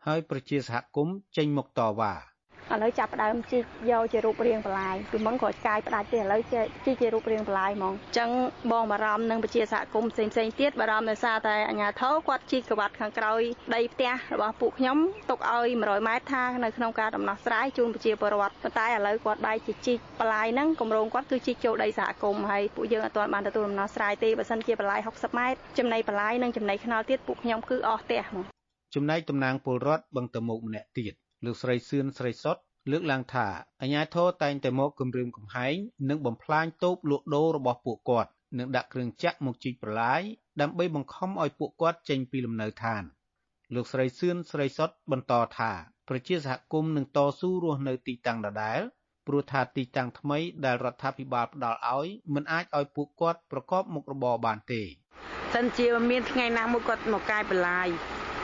[0.06, 2.31] ហើយប្រជាសហគមន៍ចេញមកតវ៉ា
[2.70, 8.30] ឥឡូវចាប់ផ្ដើមជីកយកជារូបរាងបន្លាយពីមុនគាត់កាយផ្ដាច់ទេឥឡូវជីកជារូបរាងបន្លាយហ្មងអញ្ចឹង
[8.72, 13.40] បងបារម្ភនឹងប្រជាសហគមន៍ផ្សេងផ្សេងទៀតបារម្ភដោយសារតែអាជ្ញាធរគាត់ជីកក្បាត់ខាងក្រោយ
[13.74, 14.98] ដីផ្ទះរបស់ពួកខ្ញុំ
[15.30, 28.44] ទុកឲ្យ100ម៉ែត្រថានៅក្នុងការដំណោះស្រាយជូនប្រជាពលរដ្ឋប៉ុន្តែឥឡូវគាត់បែរជាជីកបន្លាយហ្នឹងគម្រោងគាត់គឺជីកចូលដីសហគមន៍ហើយពួកយើងអត់ទាន់បានទទួលដំណោះស្រាយទេបើសិនជាបន្លាយ60ម៉ែត្រចំណីបន្លាយនិងចំណីថ្នល់ទៀតពួកខ្ញុំគឺអស់ផ្ទះហ្មង
[28.94, 31.14] ចំណែកតំណាងពលរដ្ឋបឹងតមោកម្នាក់ទៀត
[31.44, 32.56] លោកស្រីសឿនស្រីសុត
[32.90, 33.46] លើកឡើងថា
[33.82, 35.74] អាញាធរតែងតែមកគម្រាមកំហែង
[36.08, 40.22] និងបំផ្លាញតូបលក់ដូររបស់ពួកគាត់និងដាក់គ្រឿងចាក់មកជីកប្រឡាយ
[40.60, 43.02] ដើម្បីបង្ខំឲ្យពួកគាត់ចេញពីលំនៅឋាន
[43.74, 45.72] លោកស្រីសឿនស្រីសុតបន្តថា
[46.08, 48.80] ប្រជាសហគមន៍នឹងតស៊ូរស់នៅទីតាំងដដែល
[49.26, 54.82] ព្រោះថាទីតាំងថ្មីដែលរដ្ឋាភិបាលផ្ដល់ឲ្យមិនអាចឲ្យពួកគាត់ប្រកបមុខរបរបានទេ
[55.54, 57.88] សិនជាមានថ្ងៃណាមួយគាត់មកកាយបន្លាយ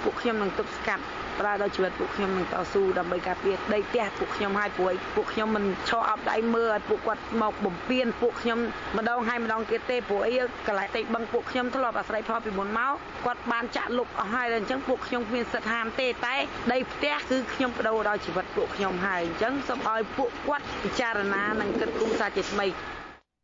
[0.03, 1.05] ពួកខ្ញុំនឹងទប់ស្កាត់
[1.41, 8.59] ប្រើដល់ជីវិតពួកខ្ញុំនឹងតស៊ូដើម្បីការពារដីផ្ទះពួកខ្ញុំឲ្យព្រោះពួកខ្ញុំមិនឈរអប់ដៃមើលឲ្យពួកគាត់មកបំពេញពួកខ្ញុំ
[8.97, 10.35] ម្ដងហើយម្ដងទៀតទេព្រោះអី
[10.67, 16.37] កន្លែងដីបឹងពួកខ្ញុំធ្លាប់អាស្រ័យផលពីមុនមកគាត់បានចាក់លុបអស់ហើយអញ្ចឹងពួកខ្ញុំគ្មានសិទ្ធិហាមទេតែ
[16.73, 22.67] ដីផ្ទះគឺខ្ញុំបដូរដល់ជីវិតពួកខ្ញុំហើយអញ្ចឹងសូមឲ្យពួកគាត់ពិចារណានិងគិតគូរសារជាថ្មី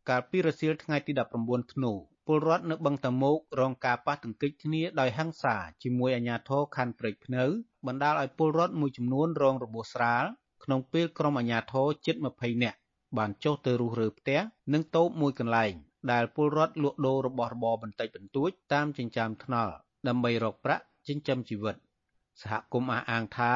[0.09, 1.11] កាលពីរសៀលថ្ងៃទី
[1.43, 1.93] 19ធ្នូ
[2.27, 7.43] ពលរដ្ឋនៅបឹងតមោករងការប៉ះទង្គិចគ្នាដោយហិង្សាជាមួយអាជ្ញាធរខណ្ឌព្រែកភ្នៅ
[7.87, 10.23] បណ្ដាលឲ្យពលរដ្ឋមួយចំនួនរងរបួសស្រាល
[10.63, 12.77] ក្នុងពេលក្រុមអាជ្ញាធរជិត20នាក់
[13.17, 14.39] បានចុះទៅរុះរើផ្ទះ
[14.73, 15.73] និងតូបមួយកន្លែង
[16.11, 19.73] ដែលពលរដ្ឋលក់ដូររបស់របរបន្តិចបន្តួចតាមចិញ្ចើមថ្នល់
[20.07, 21.75] ដើម្បីរកប្រាក់ចិញ្ចឹមជីវិត
[22.41, 23.53] សហគមន៍អះអាងថា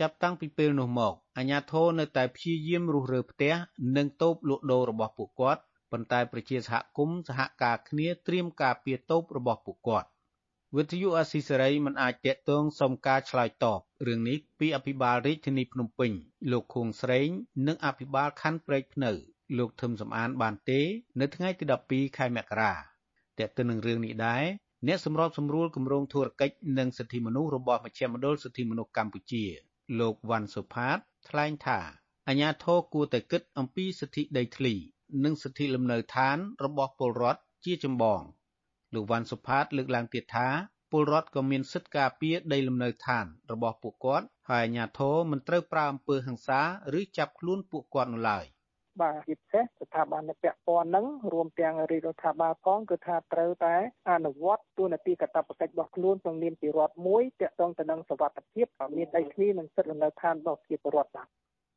[0.00, 3.52] ចាប់តាំងពីពេលនោះមកអាជ្ញាធរនៅតែព្យាយាមរុះរើផ្ទះ
[3.96, 5.62] និងតូបលក់ដូររបស់ពួកគាត់
[5.92, 10.08] ប៉ុន្តែប្រជាសហគមន៍សហការគ្នាត្រៀមការពារតូបរបស់ពួកគាត់
[10.76, 16.12] វិទ្យុអាស៊ីសេរីមិនអាចតាក់ទងសុំការឆ្លើយតបរឿងនេះពីអភិបាលរាជធានីភ្នំពេញ
[16.52, 17.28] លោកខួងស្រេង
[17.66, 19.10] និងអភិបាលខណ្ឌព្រែកភ្នៅ
[19.58, 20.80] លោកធឹមសំអានបានទេ
[21.20, 22.72] នៅថ្ងៃទី12ខែមករា
[23.38, 24.44] តាក់ទងនឹងរឿងនេះដែរ
[24.86, 29.44] អ្នកសម្របសម្រួលគម្រោងធុរកិច្ចនិងសិទ្ធិមនុស្សរបស់មជ្ឈមណ្ឌលសិទ្ធិមនុស្សកម្ពុជា
[30.00, 30.98] លោកវ៉ាន់សុផាត
[31.28, 31.80] ថ្លែងថា
[32.28, 34.74] អាញាធរគួរតែគិតអំពីសិទ្ធិដីធ្លី
[35.24, 38.22] និងសិទ្ធិលំនៅឋានរបស់ពលរដ្ឋជាចម្បង
[38.94, 40.48] លោកវ៉ាន់សុផាតលើកឡើងទៀតថា
[40.90, 46.60] ពលរដ្ឋក៏មានសិទ្ធិការពារដីលំនៅឋានរបស់ពួកគាត់ហើយអាជ្ញាធរមិនត្រូវប្រើអំពើហិង្សា
[46.98, 48.44] ឬចាប់ខ្លួនពួកគាត់នោះឡើយ
[49.00, 53.74] បាទជាពិសេសស្ថាប័នពាក់ព័ន្ធហ្នឹងរួមទាំងរាជរដ្ឋាភិបាលផងគឺថាត្រូវតែ
[54.10, 58.66] អនុវត្តទូនាទីកាតព្វកិច្ចរបស់ខ្លួនក្នុងនាមជារដ្ឋមួយទាក់ទងទៅនឹងសវត្ថិភាព
[58.96, 61.26] មានដីធ្លីនិងសិទ្ធិលំនៅឋានរបស់ប្រជាពលរដ្ឋបាទ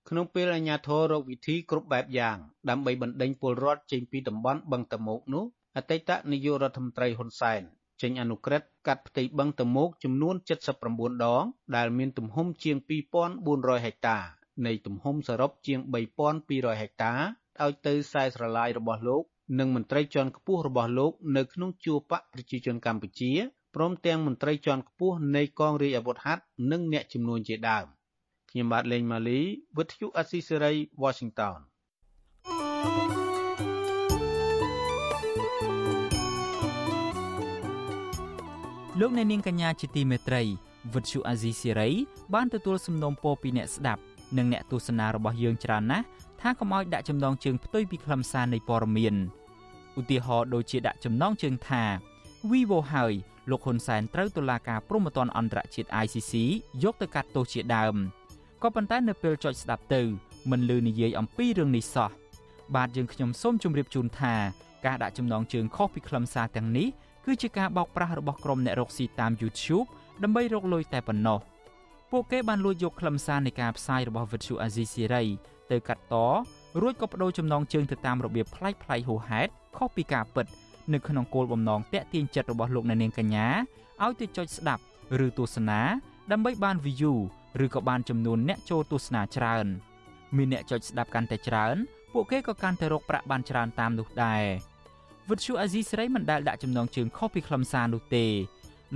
[0.10, 2.38] ក្នុងពេលអាជ្ញាធររកវិធីគ្រប់បែបយ៉ាង
[2.70, 5.46] ដើម្បីបណ្ដេញពលរដ្ឋចេញពីតំបន់បឹងតមោកនោះ
[5.78, 7.62] អតីតនាយករដ្ឋមន្ត្រីហ៊ុនសែន
[8.02, 10.36] ចេញអនុក្រឹត្យកាត់ផ្ទៃបឹងតមោកចំនួន
[10.80, 11.44] 79ដង
[11.76, 12.78] ដែលមានទំហំជាង
[13.32, 14.18] 2400ហិកតា
[14.66, 15.80] នៃទំហំសរុបជាង
[16.32, 17.14] 3200ហិកតា
[17.64, 19.24] ឲ្យទៅខ្សែស្រឡាយរបស់លោក
[19.60, 23.32] និងមន្ត្រីជាន់ខ្ពស់របស់លោក នៅក្នុងជួរបកប្រជាជនកម្ពុជា
[23.76, 27.86] ព្រមទាំងមន្ត្រីជាន់ខ្ពស់នៃកងរាជអាវុធហត្ថនិងអ្នកជំនួញជាដើម
[28.50, 29.40] ខ្ញុំបាទលេងម៉ាលី
[29.78, 30.74] វិទ្យុអស៊ីសេរី
[31.04, 31.60] Washington
[39.00, 40.42] លោកអ្នកនាងកញ្ញាជាទីមេត្រី
[40.94, 41.90] វិទ្យុអាស៊ីសេរី
[42.34, 44.02] បានទទួលសំណូមពរពីអ្នកស្ដាប់
[44.38, 46.06] និងអ្នកទស្សនារបស់យើងច្រើនណាស់
[46.42, 49.16] ថាកុំឲ្យដាក់ចំណងជើងផ្ទុយពីខ្លឹមសារនៃព័ត៌មាន
[50.00, 51.84] ឧទាហរណ៍ដូចជាដាក់ចំណងជើងថា
[52.50, 53.14] Vivo ហើយ
[53.50, 56.34] លោកហ៊ុនសែនត្រូវតុលាការព្រហ្មទណ្ឌអន្តរជាតិ ICC
[56.84, 57.96] យកទៅកាត់ទោសជាដើម
[58.64, 60.02] ក៏ប៉ុន្តែនៅពេលចុចស្ដាប់ទៅ
[60.52, 62.10] មិនលឺនិយាយអំពីរឿងនេះសោះ
[62.76, 64.36] បាទយើងខ្ញុំសូមជម្រាបជូនថា
[64.86, 66.88] ការដាក់ចំណងជើងខុសពីខ្លឹមសារទាំងនេះ
[67.26, 69.88] គឺជាការបោកប្រាស់របស់ក្រុមអ្នករកស៊ីតាម YouTube
[70.24, 71.40] ដើម្បីរកលុយតែប៉ុណ្ណោះ
[72.12, 75.26] ពួកគេបានលួចយកខ្លឹមសារនៃការផ្សាយរបស់ Vuthu Azizi Siri
[75.72, 76.16] ទៅកាត់ត
[76.82, 80.46] រួចក៏បដូរចំណងជើងទៅតាមរបៀបប្លែកៗហួសហេតុខុសពីការពិត
[80.94, 83.48] នៅក្នុងគោលបំណងតាក់ទាញចិត្តរបស់លោកអ្នកនាងកញ្ញា
[84.04, 84.84] ឲ្យទៅចុចស្ដាប់
[85.26, 85.82] ឬទស្សនា
[86.32, 87.14] ដើម្បីបាន view
[87.66, 89.66] ឬក៏បានចំនួនអ្នកចូលទស្សនាច្រើន
[90.36, 91.76] មានអ្នកចុចស្ដាប់កាន់តែច្រើន
[92.14, 94.44] ពួកគេក៏កាន់តែរកប្រាក់បានច្រើនតាមនោះដែរ
[95.30, 98.26] វិទ្យុអាស៊ីសេរីមិនដែលដាក់ចំណងជើងខុសពីខ្លឹមសារនោះទេ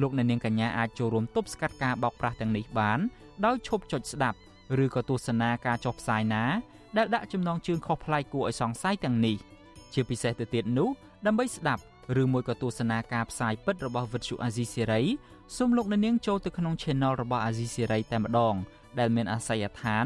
[0.02, 3.00] លោកអ្នកនាងកញ្ញាអាចចូលរួមទប់ស្កាត់ការបោកប្រាស់ទាំងនេះបាន
[3.46, 4.38] ដោយឈប់ចុចស្ដាប់
[4.84, 6.44] ឬក៏ទស្សនាការចុះផ្សាយណា
[6.98, 9.36] ដែលដាក់ចំណងជើងខុសប្លែកគួរឲ្យសង្ស័យទាំងនេះ
[9.94, 10.90] ជាពិសេសទៅទៀតនោះ
[11.26, 11.82] ដើម្បីស្ដាប់
[12.22, 15.02] ឬមួយក៏ទស្សនាការផ្សាយពិតរបស់វិទ្យុអាស៊ីសេរី
[15.58, 18.54] សូមលោកអ្នកនាងចូលទៅក្នុង Channel របស់អាស៊ីសេរីតែម្ដង
[19.00, 20.06] ដែលមានអាសយដ្ឋាន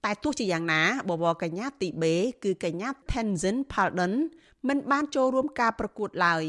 [0.05, 4.15] តែទោះជាយ៉ាងណាបវរកញ្ញាទីបេគឺកញ្ញា Tenzin Palden
[4.69, 6.45] មិនបានចូលរួមការប្រកួតឡើយ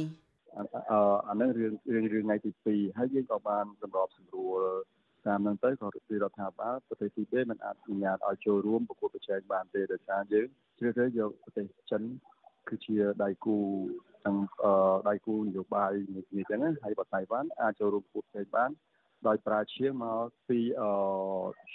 [0.56, 4.62] អឺអានឹងរឿងរឿងរឿងថ្ងៃទី2ហើយយើងក៏បានសម្របសម្រួល
[5.26, 10.48] តាមនឹងទៅក៏ពីរដ្ឋាភិបាលប្រទេសទីបេមិនអាចអនុញ្ញាតឲ្យចូលរួមប្រកួតប្រជែងបានទេដោយសារយើង
[10.80, 12.02] ជ្រើសរើសយកប្រទេសចិន
[12.70, 13.58] គឺជាដៃគូ
[14.26, 14.38] ទាំង
[15.10, 18.70] ដៃគូនយោបាយនេះអញ្ចឹងហើយបើតៃវ៉ាន់អាចចូលរួមប្រកួតប្រជែងបាន
[19.28, 20.90] ដោយប្រើឈៀងមកពីអឺ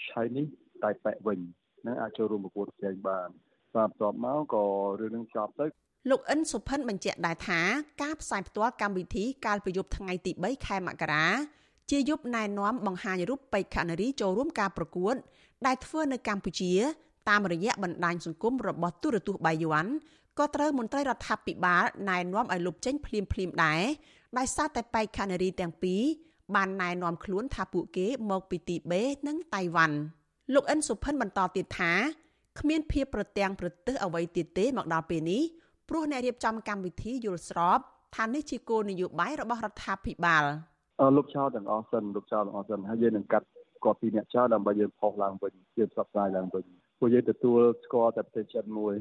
[0.06, 0.52] Chinese
[0.84, 1.38] តៃប៉ែវិញ
[1.86, 3.28] នឹងអាចចូលរួមប្រកួតប្រជែងបាន
[3.76, 4.64] តាមបន្ទាប់មកក៏
[5.00, 5.66] រឿងនឹងចប់ទៅ
[6.10, 7.60] លោកអិនសុផិនបញ្ជាក់ដែរថា
[8.02, 11.26] ការផ្សាយផ្ទាល់កម្មវិធីកាលពីយប់ថ្ងៃទី3ខែមករា
[11.90, 15.14] ជាយប់ណែនាំបង្ហាញរូបបេក្ខនារីចូលរួមការប្រកួត
[15.66, 16.72] ដែលធ្វើនៅកម្ពុជា
[17.28, 19.86] តាមរយៈបណ្ដាញសង្គមរបស់ទូរទស្សន៍បាយ័ន
[20.38, 23.82] ក៏ត្រូវមន្ត្រីរដ្ឋាភិបាលណែនាំឲ្យលុបចេញភ្លាមភ្លាមដែរ
[24.38, 26.02] ដោយសារតែបេក្ខនារីទាំងពីរ
[26.54, 29.96] បានណែនាំខ្លួនថាពួកគេមកពីទីបេនិងតៃវ៉ាន់
[30.52, 31.92] លោកអិនសុផិនបន្តទៀតថា
[32.60, 35.42] គ្មានភាពប្រទាំងប្រទើសអ្វីទៀតទេមកដល់ពេលនេះ
[35.88, 37.78] ព្រោះអ្នករៀបចំកម្មវិធីយល់ស្រប
[38.16, 40.44] ថានេះជាគោលនយោបាយរបស់រដ្ឋាភិបាល
[41.16, 43.46] លោកចោលទាំងអស់សិនលោកចោលទាំងអស់សិនហើយយើងនឹងកាត់
[43.84, 46.64] គាត់ពីអ្នកចោលដើម្បីយើងផុសឡើងវិញយើងផ្សព្វផ្សាយឡើងវិញ
[46.98, 48.94] ពួកយើងទទួលស្គាល់តែប្រទេសចិនមួយ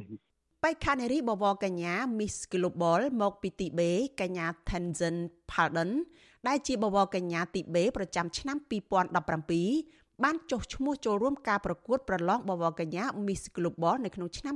[0.64, 3.92] បេក្ខនារីបវរកញ្ញា Miss Global មកពីទីបេ
[4.22, 5.18] កញ្ញា Tenzin
[5.52, 5.92] Palden
[6.48, 8.58] ដែលជាបវរកញ្ញាទីបេប្រចាំឆ្នាំ
[9.42, 14.56] 2017 បានចុះឈ្មោះចូលរួមការប្រកួតប្រឡងបវរកញ្ញា Miss Global នៅក្នុងឆ្នាំ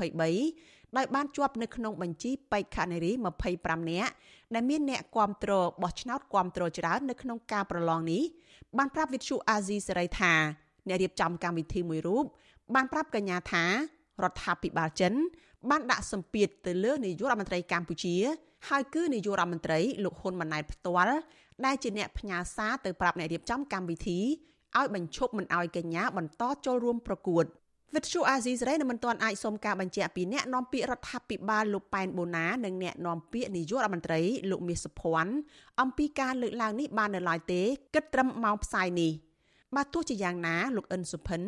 [0.00, 3.10] 2023ដោយបានជាប់នៅក្នុងបញ្ជីបេក្ខនារី
[3.50, 4.12] 25នាក់
[4.54, 8.22] ដែលមានអ្នកគាំទ្របោះឆ្នោតគាំទ្រច្រើននៅក្នុងការប្រឡងនេះ
[8.78, 10.32] បានប្រាប់វិទ្យុអាស៊ីសេរីថា
[10.88, 12.24] អ្នករៀបចំកម្មវិធីមួយរូប
[12.74, 13.64] បានប្រាប់កញ្ញាថា
[14.22, 15.12] រដ្ឋាភិបាលចិន
[15.70, 18.16] បានដាក់សម្ពាធទៅលើនាយករដ្ឋមន្ត្រីកម្ពុជា
[18.68, 21.16] ហើយគឺនាយករដ្ឋមន្ត្រីលោកហ៊ុនម៉ាណែតផ្ទាល់
[21.64, 24.20] ដែលជាអ្នកផ្ញើសារទៅប្រាប់អ្នករៀបចំកម្មវិធី
[24.78, 27.44] ឲ្យបញ្ឈប់មិនឲ្យកញ្ញាបន្តចូលរួមប្រកួត
[27.94, 34.20] វិទ្យុអាស៊ីសេរីនៅមិនទាន់អាចសុំការបញ្ជាក់ពីអ្នកនាំពាក្យរដ្ឋាភិបាលលោកប៉ែនបូណានិងអ្នកនាំពាក្យនាយករដ្ឋមន្ត្រី
[34.50, 35.34] លោកមាសសុភ័ណ្ឌ
[35.80, 37.62] អំពីការលើកឡើងនេះបាននៅឡើយទេ
[37.94, 39.12] គិតត្រឹមម៉ោងផ្សាយនេះ
[39.76, 41.42] បើទោះជាយ៉ាងណាលោកអិនសុផិន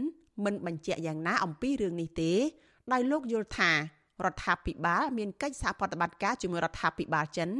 [0.44, 2.32] មិនបញ្ជាក់យ៉ាងណាអំពីរឿងនេះទេ
[2.92, 7.50] ដោយលោកយល់ថារដ្ឋាភិបាលមានកិច្ចសហប្រតិបត្តិការជាមួយរដ្ឋាភិបាលចិន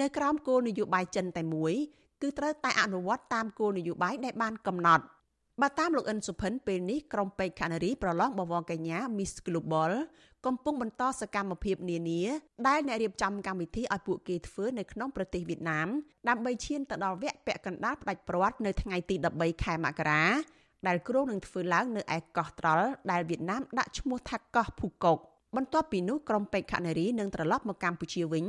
[0.00, 1.74] នៅក្រោមគោលនយោបាយចិនតែមួយ
[2.22, 5.04] គឺត្រូវតែអនុវត្តតាមគោលនយោបាយដែលបានកំណត់
[5.60, 9.92] បើតាមលោកអិនសុផិនពេលនេះក្រុមពេទ្យខនារីប្រឡងបវរកញ្ញា Miss Global
[10.46, 12.22] កំពុងបន្តសកម្មភាពនានា
[12.68, 15.88] ដែលអ្នករៀបចំកម្មវិធីឲ្យពួកគេធ្វើនៅក្នុងប្រទេសវៀតណាម
[16.28, 20.24] ដើម្បីឈានទៅដល់វគ្គពាក់កណ្ដាលផ្ដាច់ព្រាត់នៅថ្ងៃទី13ខែមករា
[20.86, 25.18] ដែលគ្រោងនឹងធ្វើឡើងនៅឯកោះត្រល់ដែលវៀតណាមដាក់ឈ្មោះថាកោះភូកុក
[25.56, 28.44] បន្ទាប់ពីនោះក្រុមពេទ្យខនារីនឹងត្រឡប់មកកម្ពុជាវិញ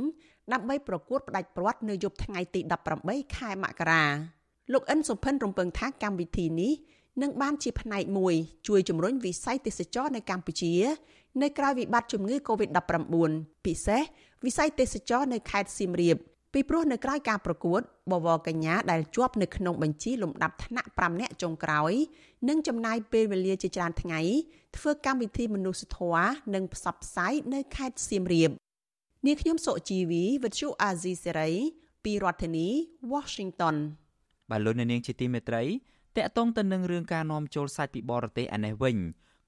[0.52, 2.60] ដើម្បីប្រកួតផ្ដាច់ព្រាត់នៅយប់ថ្ងៃទី
[2.98, 4.04] 18ខែមករា
[4.72, 6.72] លោកអិនសុភិនរំពឹងថាកម្មវិធីនេះ
[7.22, 8.34] នឹងបានជាផ្នែកមួយ
[8.68, 10.72] ជួយជំរុញវិស័យទេសចរនៅកម្ពុជា
[11.42, 13.14] នៅក្រៅវិបត្តិជំងឺ Covid-19
[13.64, 14.02] ពិសេស
[14.44, 16.16] វិស័យទេសចរនៅខេត្តសៀមរាប
[16.52, 17.80] ពីព្រោះនៅក្រៅការប្រកួត
[18.12, 21.92] បវរកញ្ញាដែលជាប់នៅក្នុងបញ្ជីលំដាប់ថ្នាក់5នាក់ចុងក្រោយ
[22.48, 24.20] នឹងចំណាយពេលវេលាជាច្រើនថ្ងៃ
[24.76, 28.50] ធ្វើកម្មវិធីមនុស្សធម៌និងផ្សព្វផ្សាយនៅខេត្តសៀមរាប
[29.26, 31.50] នាងខ្ញុំសុជីវីវិទ្យុអាស៊ីសេរី
[32.04, 32.68] ពីរដ្ឋធានី
[33.12, 33.76] Washington
[34.50, 35.64] បាទលោកនាងជាទីមេត្រី
[36.16, 38.96] តកតងទៅនឹងរឿងការនាំចូលសាច់ពីបរទេសឯនេះវិញ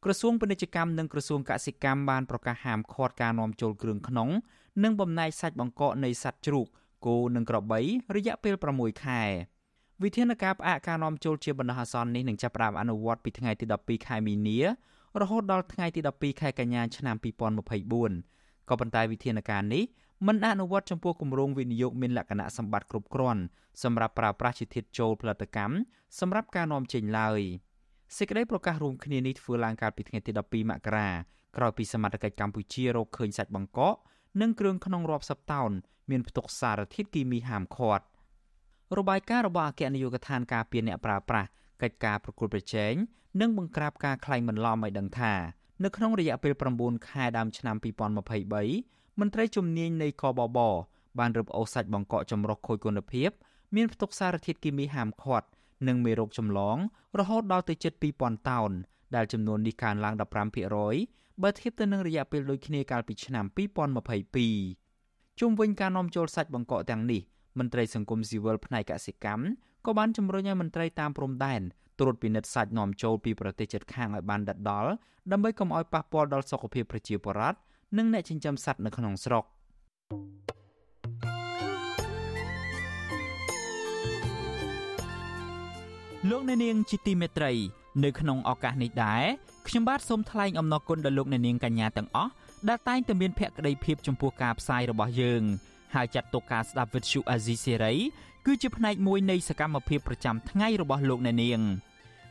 [0.04, 4.28] ក្រសួងពាណិជ្ជកម្មនិងក្រសួងកសិកម្មបានប្រកាសហាមឃាត់ការនាំចូលគ្រឿងក្នុង
[4.82, 6.66] និងបំណែកសាច់បង្កកនៃសត្វជ្រូក
[7.06, 7.80] គោនិងក្របី
[8.16, 9.22] រយៈពេល6ខែ
[10.02, 14.58] វិធានការផ្អាកការនាំចូលជាបណ្ដោះអាសន្ននេះនឹងចាប់ផ្ដើមអនុវត្តពីថ្ងៃទី12ខែមីនា
[15.20, 19.84] រហូតដល់ថ្ងៃទី12ខែកញ្ញាឆ្នាំ2024 ក៏ប៉ុន្តែវិធានការនេះ
[20.26, 23.42] មិនអនុវត្តចំពោះគម្រោងវិនិយោគមានលក្ខណៈសម្បត្តិគ្រប់គ្រាន់
[23.82, 25.74] សម្រាប់ប្រើប្រាស់ជាធាតុចូលផលិតកម្ម
[26.20, 27.40] សម្រាប់ការនាំចេញឡើយ
[28.16, 31.08] សេចក្តីប្រកាសរួមគ្នានេះធ្វើឡើងកាលពីថ្ងៃទី12មករា
[31.56, 33.94] ក្រោយពីសមត្ថកិច្ចកម្ពុជារកឃើញសាច់បង្កក
[34.40, 35.70] និងគ្រឿងក្នុងរាប់សិបតោន
[36.10, 38.04] មានផ្ទុកសារធាតុគីមីហាមឃាត់
[38.98, 41.48] របាយការណ៍របស់អគ្គនាយកដ្ឋានការពារអ្នកប្រើប្រាស់
[41.82, 42.94] កិច្ចការប្រគល់ប្រជែង
[43.40, 45.34] និងបង្ក្រាបការក្លែងបន្លំឲ្យដឹងថា
[45.84, 46.52] នៅក្នុងរយៈពេល
[46.82, 47.76] 9ខែដើមឆ្នាំ
[48.42, 50.58] 2023មន្ត្រីជំនាញនៃកបប
[51.18, 53.30] បានរឹបអូសសាច់បង្កកចម្រុះខូចគុណភាព
[53.76, 55.46] មានផ្ទុកសារធាតុគីមីហាមឃាត់
[55.86, 56.76] និងមេរោគចម្លង
[57.18, 58.70] រហូតដល់ទៅជិត2000តោន
[59.16, 60.14] ដែលចំនួននេះកើនឡើង
[60.78, 63.44] 15%បើធៀបទៅនឹងរយៈពេលដូចគ្នាកាលពីឆ្នាំ
[64.46, 67.22] 2022ជុំវិញការនាំចូលសាច់បង្កកទាំងនេះ
[67.58, 69.44] មន្ត្រីសង្គមស៊ីវិលផ្នែកកសិកម្ម
[69.86, 71.62] ក៏បានជំរុញឲ្យមន្ត្រីតាមព្រំដែន
[71.99, 74.90] ត្រួតពិនិត្យសាច់នាំចូលពីប្រទេសជិតខាងឲ្យបានដិតដល់
[75.32, 77.59] ដើម្បីកុំឲ្យប៉ះពាល់ដល់សុខភាពប្រជាពលរដ្ឋ
[77.99, 79.44] និងអ្នកចិញ្ចឹមសត្វនៅក្នុងស្រុក
[86.30, 87.53] លោកអ្នកនាងជាទីមេត្រី
[88.05, 89.24] នៅក្នុងឱកាសនេះដែរ
[89.68, 92.30] ខ្ញុំបាទសូមថ្លែងអំណរគុណដល់លោកអ្នកនាងកញ្ញាទាំងអស់
[92.68, 95.42] ដែលតែងតែមានភក្ដីភាពចំពោះការផ្សាយរបស់យើង
[95.94, 97.94] ហើយចាត់ទុកការស្ដាប់វិទ្យុអាស៊ីសេរី
[98.47, 101.61] គឺជាផ្នែកមួយនៃសកម្មភាពប្រចាំថ្ងៃរបស់លោកអ្នកនាង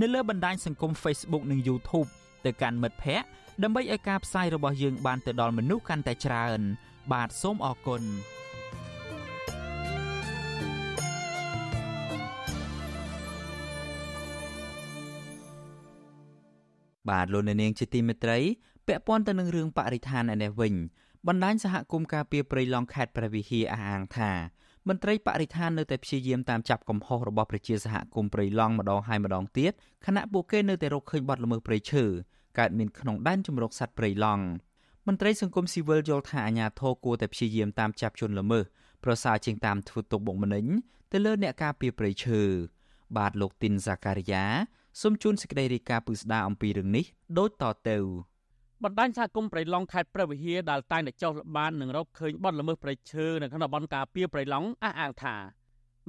[0.00, 2.08] នៅលើបណ្ដាញសង្គម Facebook និង YouTube
[2.44, 3.28] ទៅកាន់មិត្តភ័ក្តិ
[3.62, 6.60] ដើម្បីឲ្យការផ្សាយរបស់យើងបានទៅដល់មនុស្សកាន់តែច្រើន
[7.12, 8.02] បាទសូមអរគុណ
[17.10, 18.38] បាទលោកអ្នកនាងជាទីមេត្រី
[18.86, 20.74] ពាក់ព័ន្ធទៅនឹងរឿងបរិស្ថានឯនេះវិញ
[21.26, 24.30] បណ្ដាញសហគមន៍ការពារព្រៃឡង់ខេត្តព្រះវិហារអះអាងថា
[24.88, 29.72] មន្ត្រីបរិស្ថាននៅតែព្យាយាមតាមចាប់កំហុសរបស់ប្រជាសហគមន៍ព្រៃឡង់ម្ដងហើយម្ដងទៀត
[30.06, 32.04] ខណៈពួកគេនៅតែរកឃើញបទល្មើសព្រៃឈើ
[32.58, 34.44] កើតមានក្នុងដែនជម្រកសត្វព្រៃឡង់
[35.06, 38.64] មន្ត្រីសង្គមស៊ីវិលយល់ថាអាញាធរគួរតែព្យាយាមតាមចាប់ជនល្មើស
[39.04, 40.66] ប្រសើរជាងតាមធ្វើទុកបុកម្នេញ
[41.12, 42.40] ទៅលើអ្នកការពារព្រៃឈើ
[43.16, 44.44] បាទលោកទីនហ្សាការីយ៉ា
[45.00, 47.04] សូមជូនសេចក្តីរាយការណ៍ពឹស្ដារអំពីរឿងនេះ
[47.38, 47.96] ដូចតទៅ
[48.84, 55.36] បណ្ដាញសហគមន៍ព្រៃឡង់ខេត្តព្រះវិហារដែលតែងតែចោះល្បាតនឹងរកឃើញបទល្មើសព្រៃឈើនៅក្នុងតំបន់ការពារព្រៃឡង់អះអាងថា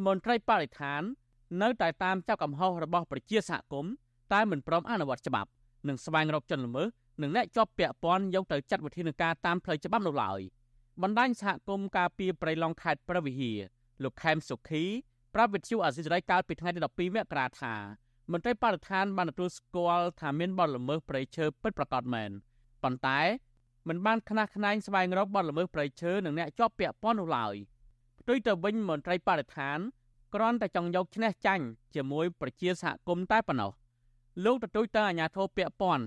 [0.06, 1.02] មន្ត្រីបរិស្ថាន
[1.62, 3.94] នៅតែតាមចាប់កំហុសរបស់ប្រជាសហគមន៍
[4.34, 5.50] តែមិនព្រមអនុវត្តច្បាប់
[5.88, 6.88] និងស្វែងរកជនល្មើស
[7.22, 10.40] និងអ្នកជាប់ពាក់ព័ន្ធយកទៅចាត់វិធានការតាមផ្លូវច្បាប់នោះឡើយ
[11.02, 13.60] បណ្ដាញសហគមន៍ការពារព្រៃឡង់ខេត្តព្រះវិហារ
[14.04, 14.84] លោកខេមសុខី
[15.34, 17.76] ប្រាប់វិទ្យុអាស៊ីសេរីកាលពីថ្ងៃទី12មករាថា
[18.32, 22.32] មន្ត្រីបរិស្ថានបានទទួលស្គាល់ថាមានបទល្មើសព្រៃឈើពិតប្រាកដមែន
[22.84, 23.20] ប៉ុន្តែ
[23.88, 27.56] មិនបានខ្នះខ្នែងស្វែងរកបទល្មើសព្រៃឈើនិងអ្នកជាប់ពាក់ព័ន្ធនោះឡើយ
[28.20, 29.80] ផ្ទុយទៅវិញមន្ត្រីបរិស្ថាន
[30.34, 31.66] គ្រាន់តែចង់យកឈ្នះចាញ់
[31.96, 33.72] ជាមួយប្រជាសហគមន៍តែប៉ុណ្ណោះ
[34.46, 36.06] លោកទទូចទៅអាជ្ញាធរពាក់ព័ន្ធ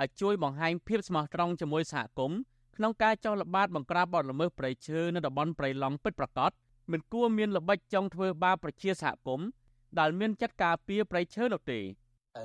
[0.00, 2.38] ឲ្យជួយបង្ហាញភាពស្មោះត្រង់ជាមួយសហគមន៍
[2.76, 6.50] ក្នុងការចោះល្បាតបង្ក្រាបបទល្មើសព្រៃឈើនៅតំបន់ព្រៃឡង់ពិតប្រាកដ
[6.92, 9.48] មិនគួរមានល្បិចចង់ធ្វើបាបប្រជាសហគមន៍
[9.98, 11.80] ដែលមានចិត្តការពារព្រៃឈើនោះទេ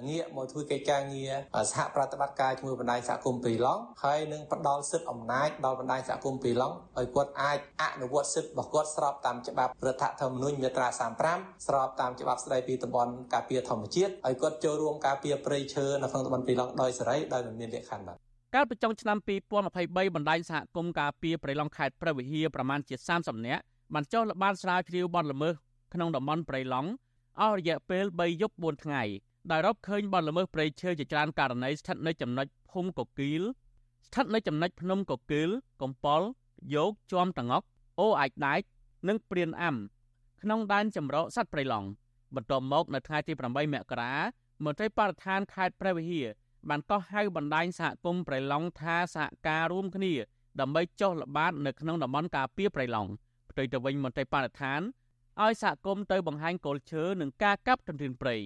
[0.10, 1.32] ងាកមកធ្វើកិច្ចការងារ
[1.72, 10.88] សហប្រតិបត្តិការជាមួយបណ្ដាញសហគមន៍ព្រៃឡង់ហើយនឹងផ្ដល់សិទ្ធិអំណាចដល់បណ្ដាញសហគមន៍ព្រៃឡង់ឲ្យគាត់អាចអនុវត្តសិទ្ធិរបស់គាត់ស្របតាមច្បាប់រដ្ឋធម្មនុញ្ញមាត្រា
[11.28, 18.18] 35ស្របតាមច្បាប់ស្ដីពីតំបន់ការពារធម្មជាតិឲ្យគាត់ចូលរួមការពារព្រៃឈើនៅក្នុងតំបន់ព្រៃឡង់ដោយសេរីដោយមិនមានលក្ខខណ្ឌបាទ
[18.56, 19.18] កាលពីចុងឆ្នាំ
[19.66, 23.62] 2023បណ្ដាញសហគមន៍ការពារព្រៃឡង់ខេត្តព្រះវិហារប្រមាណជា30នាក់
[23.94, 25.54] បានចុះល្បាតស្រាវជ្រាវបទល្មើស
[25.94, 26.90] ក្នុងតំបន់ព្រៃឡង់
[27.40, 29.04] អស់រយៈពេល3យប់4ថ្ងៃ
[29.52, 33.44] ដែលរកឃើញបទល្មើសព្រៃឈើជាច្រើនករណីស្ថិតនៅចំណុចភូមិកគីល
[34.08, 35.50] ស្ថិតនៅចំណុចភ្នំកគីល
[35.82, 36.26] កំពល់
[36.74, 37.66] យោកជាំតងក់
[38.00, 38.62] អូអាចដែក
[39.08, 39.76] និងព្រានអាំ
[40.42, 41.88] ក្នុងដែនចម្រោកសត្វព្រៃឡង់
[42.36, 44.14] បន្ទាប់មកនៅថ្ងៃទី8មករា
[44.64, 46.28] មន្ត្រីបរិស្ថានខេត្តព្រះវិហារ
[46.70, 50.14] បានកោះហៅបណ្ដាញសហគមន៍ព្រៃឡង់ថាសហការរួមគ្នា
[50.60, 53.12] ដើម្បីចុះល្បាតនៅក្នុងតំបន់ការពារព្រៃឡង់
[53.50, 54.82] ផ្ទុយទៅវិញមន្ត្រីបរិស្ថាន
[55.42, 58.38] ឲ្យសហគមន៍ទៅបង្ហាញគោលឈើនិងការកាប់ទន្ទ្រានព្រៃ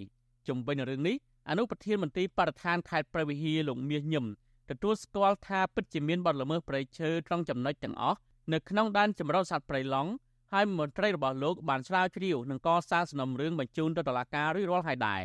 [0.48, 1.16] ជំវិញរឿងនេះ
[1.50, 4.26] អនុប្រធានមន្ត្រីបរិស្ថានខេត្តព្រះវិហារលោកមាសញឹម
[4.70, 8.20] ទទួលស្គាល់ថាពិតជាមានបទល្មើសព្រៃឈើត្រង់ចំណុចទាំងអស់
[8.54, 10.12] នៅក្នុងដែនចម្រុះសត្វព្រៃឡង់
[10.54, 15.22] ហើយមន្ត្រីរបស់លោកបានស្រាវជ្រាវនិងកសាងសំណុំរឿងបញ្ជូនទៅតុលាការរួចរាល់ហើយដែរ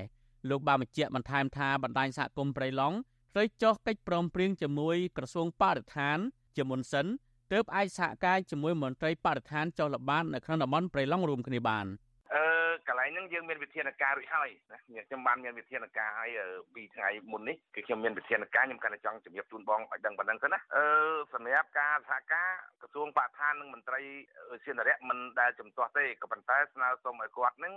[0.51, 2.97] លោកបានបញ្ជាក់បន្ថែមថាបណ្ដាញសហគមន៍ព្រៃឡង់
[3.35, 6.19] ត្រូវចុះកិច្ចព្រមព្រៀងជាមួយក្រសួងបរិស្ថាន
[6.57, 7.07] ជាមុនសិន
[7.53, 11.87] ទើបអាចសហការជាមួយមន្ត្រីបរិស្ថានចុះល្បាតនៅក្នុងតំបន់ព្រៃឡង់រួមគ្នាបាន។
[12.89, 14.79] កន្លែងហ្នឹងយើងមានវិធានការរួចហើយណា
[15.09, 16.31] ខ្ញុំបានមានវិធានការហើយ
[16.75, 20.87] ពីថ្ងៃមុននេះគឺខ្ញុំមានវិធានការខ្ញុំកាន់តែចង់ជម្រាបជូនបងឲ្យដឹងប៉ុណ្ណឹងទៅណាអឺ
[21.35, 24.01] សម្រាប់ការសហការក្រសួងបរិស្ថាននិងមន្ត្រី
[24.65, 27.75] សៀនរៈមិនដែលជំទាស់ទេក៏ប៉ុន្តែស្នើសុំឲ្យគាត់នឹង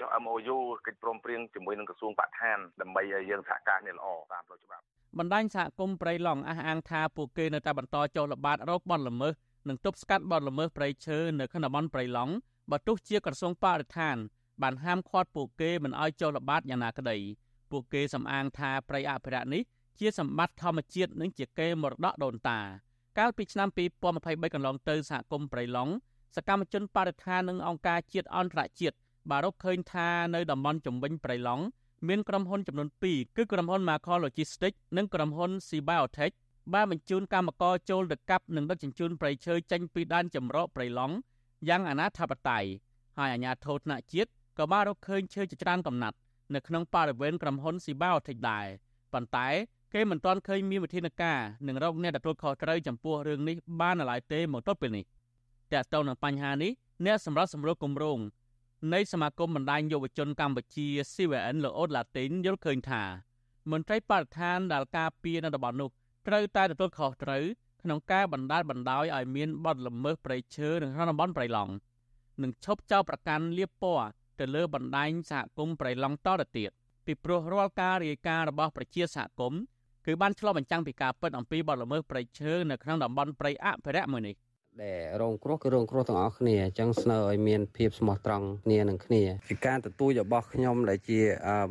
[0.00, 4.84] ចុះ MOU កិច្ចព្រមព្រៀងជាមួយនឹងក្រសួងបរិស្ថានដើម្បីឲ្យយើងសហការនេះល្អតាមផ្លូវច្បាប់
[5.18, 9.34] បណ្ដាញសហគមន៍ព្រៃឡង់អះអាងថាពួកគេនៅតែបន្តចុះល្បាតរកបទល្មើស
[9.68, 12.32] និងទប់ស្កាត់បទល្មើសព្រៃឈើនៅក្នុងតំបន់ព្រៃឡង់
[12.70, 14.16] បើទោះជាក្រសួងបរិស្ថាន
[14.62, 17.18] បានហាមឃាត់ពួកគេមិនឲ្យចុះល្បាតយ៉ាងណាក្តី
[17.70, 19.62] ពួកគេសំអាងថាព្រៃអភិរក្សនេះ
[19.98, 22.58] ជាសម្បត្តិធម្មជាតិនិងជាកេរមរតកដូនតា
[23.18, 23.68] កាលពីឆ្នាំ
[24.10, 25.92] 2023កន្លងទៅសហគមន៍ព្រៃឡង់
[26.36, 28.96] សកម្មជនបរិស្ថាននិងអង្គការជាតិអន្តរជាតិ
[29.30, 31.64] បានរកឃើញថានៅតំបន់ជំវិញព្រៃឡង់
[32.08, 36.34] មានក្រុមហ៊ុនចំនួន2គឺក្រុមហ៊ុន Macro Logistics និងក្រុមហ៊ុន Sibiotech
[36.72, 41.14] បានបញ្ជូនកម្មករចូលទៅកាប់និងដឹកជញ្ជូនព្រៃឈើចេញពីដែនចម្រោកព្រៃឡង់
[41.68, 42.64] យ៉ាងអនាធបត័យ
[43.18, 46.16] ហើយអាជ្ញាធរថ្នាក់ជាតិក៏បានរកឃើញឈើជាច្រើនកំណាត់
[46.54, 48.66] នៅក្នុងបរិវេណក្រុមហ៊ុន Sibaotech ដែរ
[49.12, 49.48] ប៉ុន្តែ
[49.94, 55.04] គេមិនទាន់ឃើញមានវិធានការនឹងរកអ្នកទទួលខុសត្រូវចំពោះរឿងនេះបាននៅឡើយទេមកទល់ពេលនេះ
[55.72, 56.72] តើតើនឹងបញ្ហានេះ
[57.06, 58.18] អ្នកសម្រាប់សម្រួលគម្រោង
[58.94, 63.02] នៃសមាគមបណ្ដាញយុវជនកម្ពុជា CVN លោកអូតឡាទីនយល់ឃើញថា
[63.70, 65.90] មន្ត្រីបរិស្ថានដែលការពារនៅតំបន់នោះ
[66.26, 67.44] ត្រូវតែទទួលខុសត្រូវ
[67.82, 71.72] ក្នុងការបណ្ដាលបណ្ដោយឲ្យមានបទល្មើសព្រៃឈើនៅក្នុងតំបន់ព្រៃឡង់
[72.42, 74.08] និងឈប់ចោលប្រកាន់លៀបពណ៌
[74.38, 76.70] ទៅលើបណ្ដាញសហគមន៍ប្រៃឡង់តទៅទៀត
[77.06, 79.60] ពីព្រោះរាល់ការរាយការណ៍របស់ប្រជាសហគមន៍
[80.06, 84.34] គឺបានឆ្លុះបញ្ចាំងពីការពិតអំពីបទល្មើសព្រៃឈើនៅក្នុងតំបន់ព្រៃអភិរក្សមួយនេះ។
[84.80, 91.20] ដែលរងគ្រោះគឺរងគ្រោះទាំងអស់គ្នាអញ្ចឹងស្នើឲ្យមានភាពស្មោះត្រង់គ្នានឹងគ្នាពីការទទូចរបស់ខ្ញុំដែលជា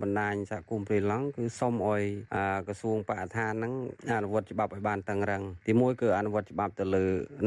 [0.02, 2.04] បណ្ដាញសហគមន៍ព្រៃឡង់គឺសូមឲ្យ
[2.68, 3.74] ក្រសួងបរិស្ថានហ្នឹង
[4.18, 7.06] អនុវត្តច្បាប់ឲ្យបានតឹងរឹងទី1គឺអនុវត្តច្បាប់ទៅលើ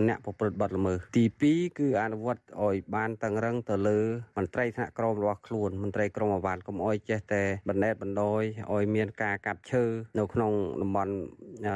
[0.09, 3.98] អ្នកប្រព្រឹត្តបទល្មើសទី2គឺអនុវត្តឲ្យបានតឹងរឹងទៅលើ
[4.38, 8.42] មន្ត្រីថ្នាក់ក្រមរបស់ខ្លួនមន្ត្រីក្រមអាវ៉ាន់កុំអោយចេះតែបណ្ដេតបណ្ដោយ
[8.72, 9.84] ឲ្យមានការកាប់ឈើ
[10.18, 10.52] នៅក្នុង
[10.82, 11.14] តំបន់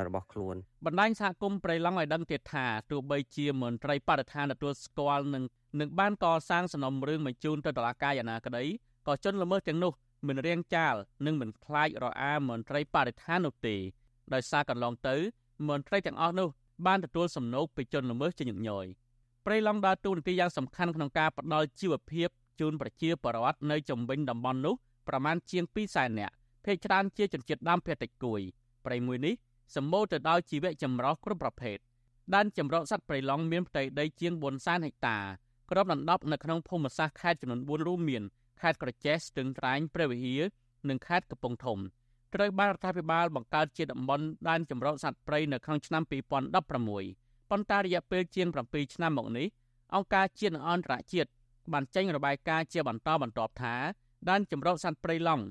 [0.06, 5.44] របស់ខ្លួន បណ្ដាញសហគមន៍ព្រៃឡង់ឲ្យដឹងទៀតថាទោះបីជាមន្ត្រីបរិស្ថានទទួលស្គាល់នឹង
[5.80, 8.64] នឹងបានកសាងសំណុំរឿងបញ្ជូនទៅតុលាការយ៉ាងណាក្តី
[9.06, 9.92] ក៏ជនល្មើសទាំងនោះ
[10.26, 10.94] មិនរៀងចាល
[11.26, 13.76] និងមិនខ្លាចរអាមន្ត្រីបរិស្ថាននោះទេ
[14.32, 15.16] ដោយសារកន្លងទៅ
[15.68, 16.48] មន្ត្រីទាំងអស់នោះ
[16.86, 18.86] បានទទួលសំណូកពីជនល្មើសជាញឹកញយ
[19.46, 22.28] ព្រៃឡង់ដើរតួនាទីយ៉ាងសំខាន់ក្នុងការផ្ដល់ជីវភាព
[22.60, 24.74] ជូនប្រជាពលរដ្ឋនៅជំវិញតំបន់នោះ
[25.08, 28.40] ប្រមាណជាង2សែននាក់ភ ೇಕ ច្រើនជាជនជាតិដើមភាគតិចគួយ
[28.84, 29.34] ព្រៃមួយនេះ
[29.76, 31.78] សម្បូរទៅដោយជីវៈចម្រុះគ្រប់ប្រភេទ
[32.34, 35.18] ដែនចម្រុះសត្វព្រៃឡង់មានផ្ទៃដីជាង400,000ហិកតា
[35.70, 38.22] គ្របដណ្ដប់នៅក្នុងភូមិសាស្ត្រខេត្តចំនួន4រួមមាន
[38.60, 40.42] ខេត្តក្រចេះស្ទឹងត្រែងព្រះវិហារ
[40.88, 41.78] និងខេត្តកំពង់ធំ
[42.34, 49.46] ត្រូវបានរដ្ឋាភិបាលបង្កើតជាតំបន់ដែនចម្រុះសត្វព្រៃនៅក្នុងឆ្នាំ2016ប៉ុន្តែរយៈពេលជាង7ឆ្នាំមកនេះ
[49.94, 51.30] អង្គការជាតិនិងអន្តរជាតិ
[51.72, 53.74] បានចេញរបាយការណ៍ជាបន្តបន្ទាប់ថា
[54.28, 55.44] ដែនចម្រុះសត្វព្រៃឡង់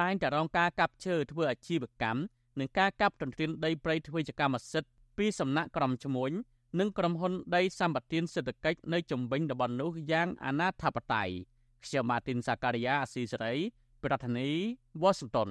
[0.00, 2.20] តែងតែរងការកាប់ឈើធ្វើអាជីវកម្ម
[2.58, 6.30] និងការកាប់ទន្ទ្រានដីព្រៃធ្វើជាកម្មសិទ្ធិពីសំណាក់ក្រុមឈ្មួញ
[6.78, 11.30] និងក្រុមហ៊ុនដីសម្បត្តិសេដ្ឋកិច្ចនៅជំវិញតំបន់នោះយ៉ាងអនាធបត័យ
[11.84, 13.54] ខ្ញុំម៉ាទីនសាការីយ៉ាអស៊ីសេរី
[14.04, 14.56] ប្រធានាធិ
[15.02, 15.50] បតី Washington